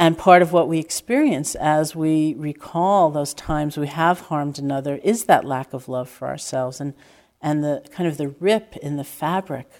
[0.02, 4.96] And part of what we experience as we recall those times we have harmed another
[4.96, 6.94] is that lack of love for ourselves and,
[7.40, 9.70] and the kind of the rip in the fabric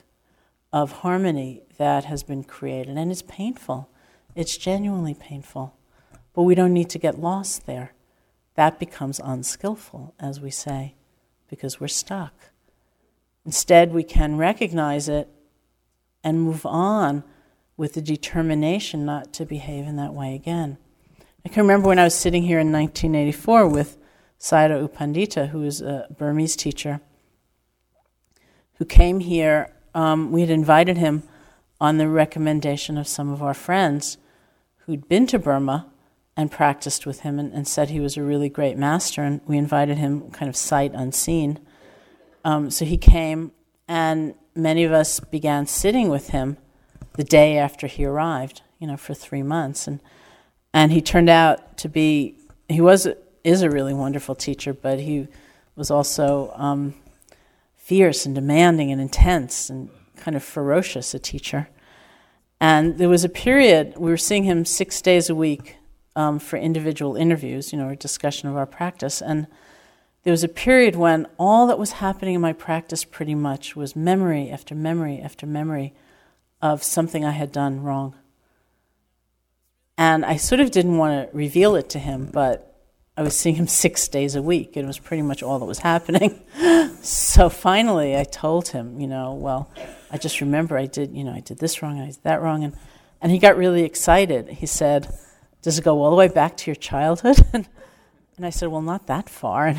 [0.72, 2.96] of harmony that has been created.
[2.96, 3.90] And it's painful.
[4.36, 5.74] It's genuinely painful.
[6.34, 7.92] But we don't need to get lost there.
[8.54, 10.94] That becomes unskillful, as we say,
[11.48, 12.52] because we're stuck.
[13.44, 15.28] Instead, we can recognize it
[16.22, 17.24] and move on
[17.76, 20.78] with the determination not to behave in that way again.
[21.44, 23.98] I can remember when I was sitting here in 1984 with
[24.38, 27.00] Sayadaw U Pandita, who is a Burmese teacher,
[28.74, 31.22] who came here um, we had invited him
[31.80, 34.16] on the recommendation of some of our friends
[34.86, 35.86] who'd been to Burma
[36.36, 39.22] and practiced with him and, and, said he was a really great master.
[39.22, 41.58] And we invited him kind of sight unseen.
[42.44, 43.52] Um, so he came,
[43.86, 46.56] and many of us began sitting with him
[47.14, 49.86] the day after he arrived, you know, for three months.
[49.86, 50.00] And,
[50.72, 52.36] and he turned out to be,
[52.68, 53.08] he was,
[53.44, 55.28] is a really wonderful teacher, but he
[55.76, 56.94] was also um,
[57.74, 61.68] fierce and demanding and intense and kind of ferocious a teacher.
[62.60, 65.76] And there was a period, we were seeing him six days a week
[66.14, 69.20] um, for individual interviews, you know, a discussion of our practice.
[69.20, 69.46] And
[70.22, 73.96] there was a period when all that was happening in my practice pretty much was
[73.96, 75.92] memory after memory after memory
[76.62, 78.14] of something I had done wrong.
[79.98, 82.80] And I sort of didn't want to reveal it to him, but
[83.16, 84.76] I was seeing him six days a week.
[84.76, 86.40] and It was pretty much all that was happening.
[87.02, 89.70] so finally, I told him, you know, well,
[90.10, 92.64] I just remember I did, you know, I did this wrong, I did that wrong,
[92.64, 92.76] and
[93.22, 94.48] and he got really excited.
[94.48, 95.08] He said,
[95.62, 97.68] "Does it go all the way back to your childhood?" and
[98.42, 99.78] I said, "Well, not that far." And,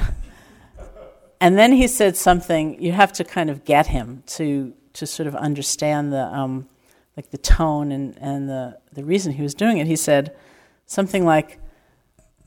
[1.41, 2.81] and then he said something.
[2.81, 6.69] You have to kind of get him to to sort of understand the um,
[7.15, 9.87] like the tone and and the the reason he was doing it.
[9.87, 10.35] He said
[10.85, 11.59] something like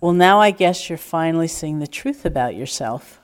[0.01, 3.21] well, now I guess you're finally seeing the truth about yourself.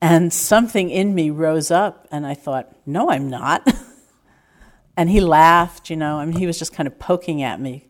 [0.00, 3.66] And something in me rose up, and I thought, no, I'm not.
[4.96, 7.88] and he laughed, you know, I mean, he was just kind of poking at me.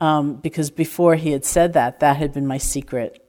[0.00, 3.24] Um, because before he had said that, that had been my secret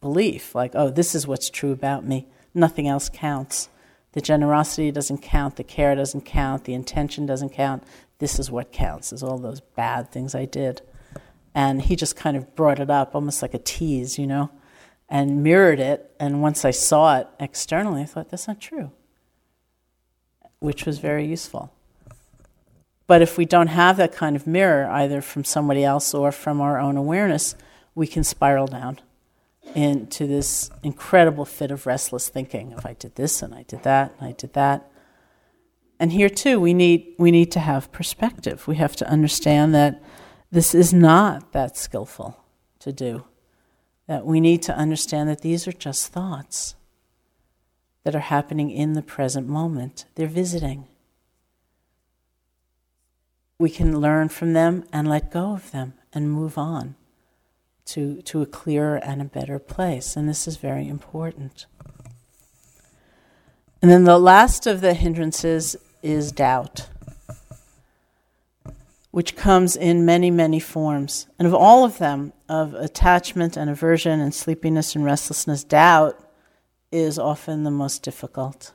[0.00, 2.26] belief like, oh, this is what's true about me.
[2.52, 3.68] Nothing else counts.
[4.12, 7.84] The generosity doesn't count, the care doesn't count, the intention doesn't count.
[8.18, 10.82] This is what counts, is all those bad things I did.
[11.54, 14.50] And he just kind of brought it up almost like a tease, you know,
[15.08, 16.10] and mirrored it.
[16.18, 18.90] And once I saw it externally, I thought, that's not true,
[20.58, 21.72] which was very useful.
[23.06, 26.60] But if we don't have that kind of mirror, either from somebody else or from
[26.60, 27.54] our own awareness,
[27.94, 29.00] we can spiral down
[29.74, 32.72] into this incredible fit of restless thinking.
[32.72, 34.90] If I did this and I did that and I did that.
[35.98, 38.66] And here too, we need, we need to have perspective.
[38.66, 40.02] We have to understand that
[40.50, 42.42] this is not that skillful
[42.80, 43.24] to do.
[44.06, 46.74] That we need to understand that these are just thoughts.
[48.04, 50.04] that are happening in the present moment.
[50.14, 50.86] They're visiting.
[53.58, 56.96] We can learn from them and let go of them and move on
[57.90, 60.16] to, to a clearer and a better place.
[60.16, 61.66] And this is very important.
[63.82, 66.88] And then the last of the hindrances is doubt,
[69.10, 71.26] which comes in many, many forms.
[71.38, 76.22] And of all of them, of attachment and aversion and sleepiness and restlessness, doubt
[76.92, 78.72] is often the most difficult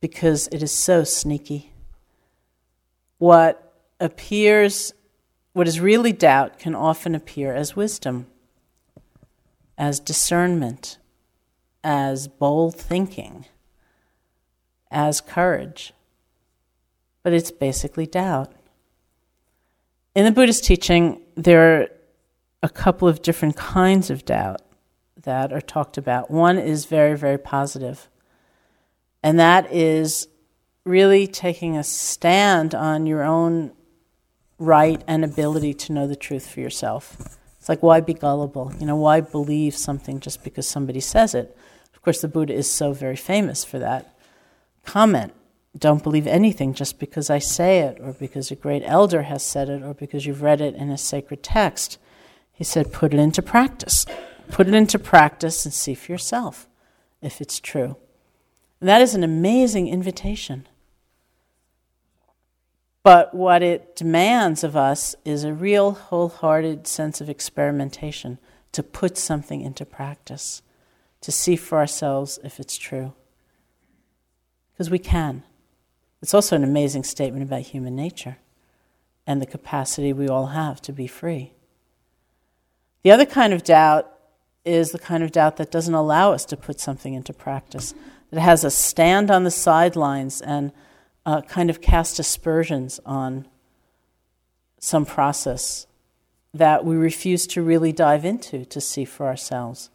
[0.00, 1.72] because it is so sneaky.
[3.18, 4.92] What appears,
[5.56, 8.26] what is really doubt, can often appear as wisdom,
[9.78, 10.98] as discernment,
[11.82, 13.46] as bold thinking,
[14.90, 15.94] as courage.
[17.22, 18.52] But it's basically doubt.
[20.14, 21.88] In the Buddhist teaching, there are
[22.62, 24.60] a couple of different kinds of doubt
[25.22, 26.30] that are talked about.
[26.30, 28.10] One is very, very positive,
[29.22, 30.28] and that is
[30.84, 33.72] really taking a stand on your own
[34.58, 37.16] right and ability to know the truth for yourself.
[37.58, 38.72] It's like, why be gullible?
[38.78, 41.56] You know, why believe something just because somebody says it?
[41.94, 44.16] Of course, the Buddha is so very famous for that
[44.84, 45.32] comment.
[45.76, 49.68] Don't believe anything just because I say it, or because a great elder has said
[49.68, 51.98] it, or because you've read it in a sacred text.
[52.52, 54.06] He said, put it into practice.
[54.48, 56.68] Put it into practice and see for yourself
[57.20, 57.96] if it's true.
[58.80, 60.66] And that is an amazing invitation.
[63.06, 68.38] But what it demands of us is a real wholehearted sense of experimentation
[68.72, 70.60] to put something into practice,
[71.20, 73.12] to see for ourselves if it's true.
[74.72, 75.44] Because we can.
[76.20, 78.38] It's also an amazing statement about human nature
[79.24, 81.52] and the capacity we all have to be free.
[83.04, 84.12] The other kind of doubt
[84.64, 87.94] is the kind of doubt that doesn't allow us to put something into practice,
[88.32, 90.72] that has us stand on the sidelines and
[91.26, 93.46] uh, kind of cast aspersions on
[94.78, 95.86] some process
[96.54, 99.90] that we refuse to really dive into to see for ourselves.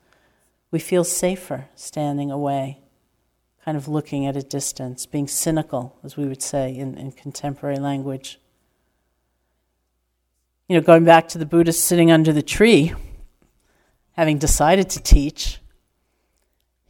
[0.69, 2.79] We feel safer standing away,
[3.63, 7.79] kind of looking at a distance, being cynical, as we would say in, in contemporary
[7.79, 8.39] language.
[10.67, 12.93] You know, going back to the Buddhist sitting under the tree
[14.13, 15.60] having decided to teach,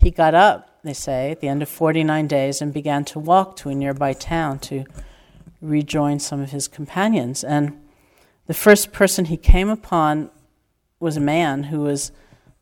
[0.02, 3.56] he got up, they say, at the end of 49 days and began to walk
[3.58, 4.86] to a nearby town to
[5.62, 7.44] rejoin some of his companions.
[7.44, 7.80] And
[8.48, 10.32] the first person he came upon
[11.00, 12.12] was a man who was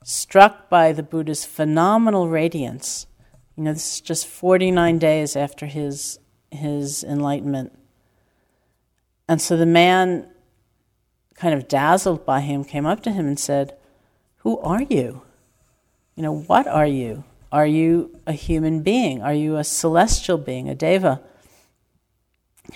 [0.03, 3.07] struck by the Buddha's phenomenal radiance.
[3.55, 6.19] You know, this is just 49 days after his,
[6.51, 7.77] his enlightenment.
[9.27, 10.27] And so the man,
[11.35, 13.77] kind of dazzled by him, came up to him and said,
[14.37, 15.21] who are you?
[16.20, 17.24] You know, what are you?
[17.49, 19.22] Are you a human being?
[19.22, 21.22] Are you a celestial being, a deva?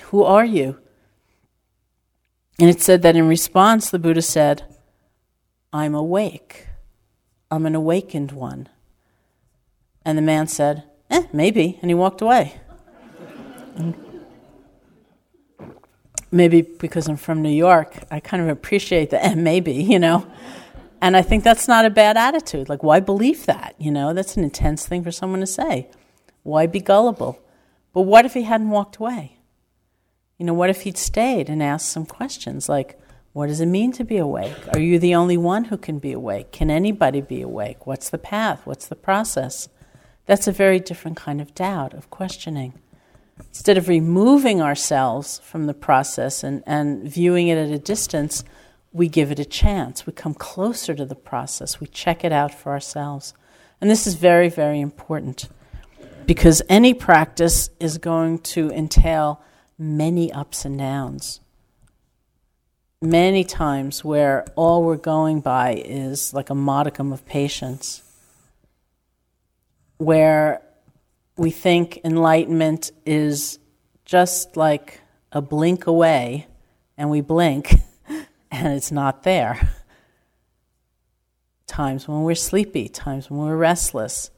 [0.03, 0.79] Who are you?
[2.57, 4.63] And it said that in response, the Buddha said,
[5.73, 6.67] I'm awake.
[7.51, 8.69] I'm an awakened one.
[10.05, 11.77] And the man said, Eh, maybe.
[11.81, 12.61] And he walked away.
[16.31, 20.25] maybe because I'm from New York, I kind of appreciate the eh, maybe, you know.
[21.03, 22.69] And I think that's not a bad attitude.
[22.69, 23.75] Like, why believe that?
[23.77, 25.89] You know, that's an intense thing for someone to say.
[26.43, 27.41] Why be gullible?
[27.91, 29.37] But what if he hadn't walked away?
[30.37, 32.97] You know, what if he'd stayed and asked some questions like,
[33.33, 34.55] what does it mean to be awake?
[34.71, 36.53] Are you the only one who can be awake?
[36.53, 37.85] Can anybody be awake?
[37.85, 38.61] What's the path?
[38.63, 39.67] What's the process?
[40.25, 42.79] That's a very different kind of doubt, of questioning.
[43.39, 48.45] Instead of removing ourselves from the process and, and viewing it at a distance,
[48.93, 50.05] we give it a chance.
[50.05, 51.81] We come closer to the process.
[51.81, 53.33] We check it out for ourselves.
[53.81, 55.49] And this is very, very important
[56.25, 59.41] because any practice is going to entail
[59.77, 61.41] many ups and downs.
[63.01, 68.01] Many times where all we're going by is like a modicum of patience,
[69.97, 70.61] where
[71.35, 73.59] we think enlightenment is
[74.05, 75.01] just like
[75.33, 76.47] a blink away,
[76.97, 77.73] and we blink.
[78.53, 79.69] and it's not there.
[81.67, 84.29] Times when we're sleepy, times when we're restless,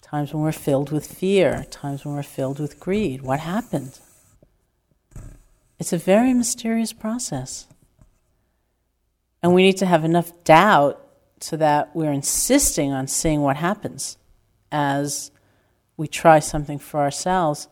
[0.00, 3.22] times when we're filled with fear, times when we're filled with greed.
[3.22, 3.98] What happened?
[5.80, 7.66] It's a very mysterious process.
[9.42, 11.04] And we need to have enough doubt
[11.40, 14.18] so that we're insisting on seeing what happens
[14.70, 15.32] as
[15.96, 17.66] we try something for ourselves,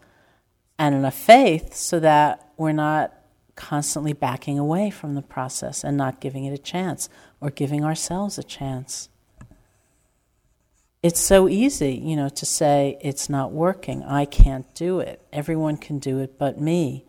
[0.80, 3.16] and enough faith so that we're not
[3.57, 7.09] constantly backing away from the process and not giving it a chance
[7.41, 9.09] or giving ourselves a chance.
[11.03, 14.03] it's so easy, you know, to say it's not working.
[14.03, 15.21] I can't do it.
[15.33, 17.05] Everyone can do it but me.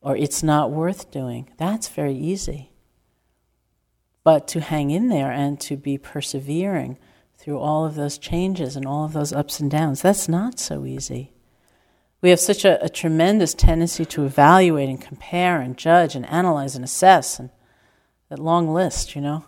[0.00, 1.48] Or it's not worth doing.
[1.58, 2.72] That's very easy.
[4.24, 6.98] But to hang in there and to be persevering
[7.36, 10.86] through all of those changes and all of those ups and downs, that's not so
[10.86, 11.32] easy.
[12.22, 16.76] We have such a, a tremendous tendency to evaluate and compare and judge and analyze
[16.76, 17.50] and assess and
[18.28, 19.44] that long list, you know.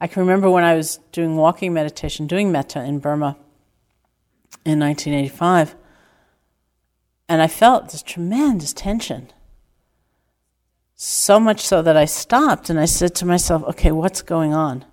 [0.00, 3.38] I can remember when I was doing walking meditation, doing metta in Burma
[4.64, 5.76] in 1985,
[7.28, 9.30] and I felt this tremendous tension.
[10.96, 14.84] So much so that I stopped and I said to myself, okay, what's going on?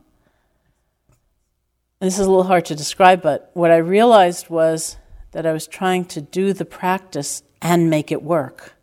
[2.00, 4.98] And this is a little hard to describe, but what I realized was
[5.34, 8.76] that I was trying to do the practice and make it work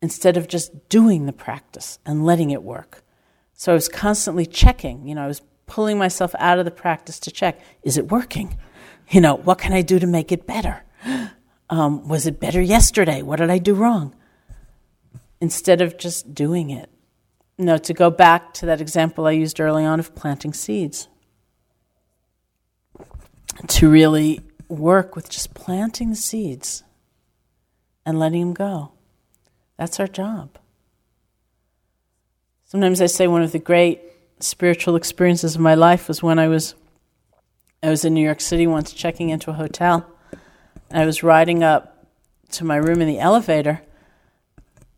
[0.00, 3.02] instead of just doing the practice and letting it work.
[3.54, 7.18] So I was constantly checking, you know, I was pulling myself out of the practice
[7.20, 8.56] to check is it working?
[9.10, 10.82] You know, what can I do to make it better?
[11.70, 13.20] Um, was it better yesterday?
[13.20, 14.14] What did I do wrong?
[15.38, 16.88] Instead of just doing it.
[17.58, 21.08] You know, to go back to that example I used early on of planting seeds.
[23.66, 26.84] To really work with just planting the seeds
[28.04, 28.92] and letting them go.
[29.76, 30.58] That's our job.
[32.64, 34.00] Sometimes I say one of the great
[34.40, 36.74] spiritual experiences of my life was when I was
[37.82, 40.04] I was in New York City once checking into a hotel.
[40.90, 42.06] I was riding up
[42.50, 43.82] to my room in the elevator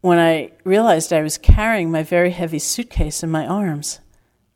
[0.01, 4.01] when I realized I was carrying my very heavy suitcase in my arms.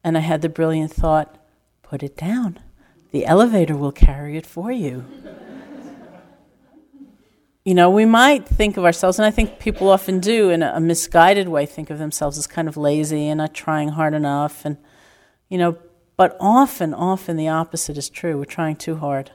[0.03, 1.39] And I had the brilliant thought
[1.83, 2.61] put it down.
[3.15, 5.05] The elevator will carry it for you
[7.65, 10.79] you know, we might think of ourselves, and I think people often do in a,
[10.81, 14.67] misguided way, think of themselves as kind of lazy and not trying hard enough.
[14.67, 14.77] And,
[15.49, 15.79] you know,
[16.17, 18.37] but often, often the opposite is true.
[18.37, 19.31] We're trying too hard.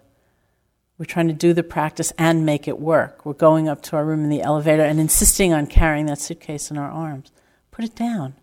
[1.00, 3.26] We're trying to do the practice and make it work.
[3.26, 6.70] We're going up to our room in the elevator and insisting on carrying that suitcase
[6.70, 7.32] in our arms.
[7.72, 8.36] Put it down.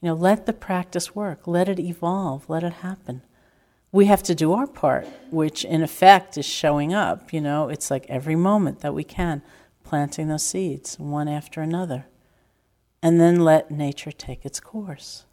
[0.00, 1.46] You know, let the practice work.
[1.46, 2.48] Let it evolve.
[2.48, 3.22] Let it happen
[3.90, 7.32] we have to do our part, which in effect is showing up.
[7.32, 9.42] You know, it's like every moment that we can,
[9.82, 12.06] planting those seeds one after another.
[13.02, 15.24] And then let nature take its course.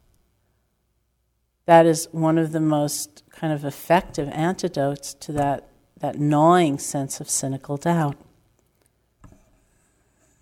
[1.66, 7.20] That is one of the most kind of effective antidotes to that, that gnawing sense
[7.20, 8.16] of cynical doubt.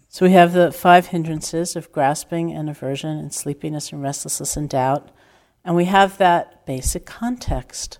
[0.08, 4.68] So we have the five hindrances of grasping and aversion and sleepiness and restlessness and
[4.68, 5.10] doubt.
[5.64, 7.98] And we have that basic context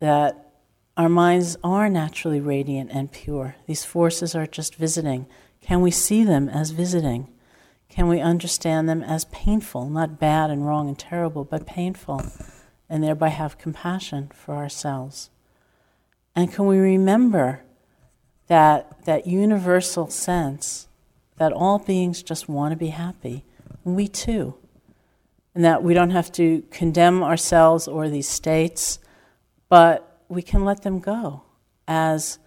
[0.00, 0.52] that
[0.96, 3.56] our minds are naturally radiant and pure.
[3.66, 5.26] These forces are just visiting.
[5.60, 7.28] Can we see them as visiting?
[7.88, 12.22] Can we understand them as painful, not bad and wrong and terrible, but painful,
[12.88, 15.30] and thereby have compassion for ourselves?
[16.34, 17.62] And can we remember
[18.48, 20.88] that, that universal sense
[21.36, 23.44] that all beings just want to be happy?
[23.84, 24.54] And we too.
[25.54, 28.98] And that we don't have to condemn ourselves or these states
[29.68, 31.42] but we can let them go
[31.86, 32.38] as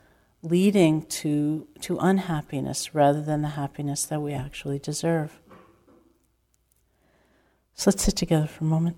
[0.43, 5.39] leading to, to unhappiness rather than the happiness that we actually deserve.
[7.73, 8.97] So let's sit together for a moment.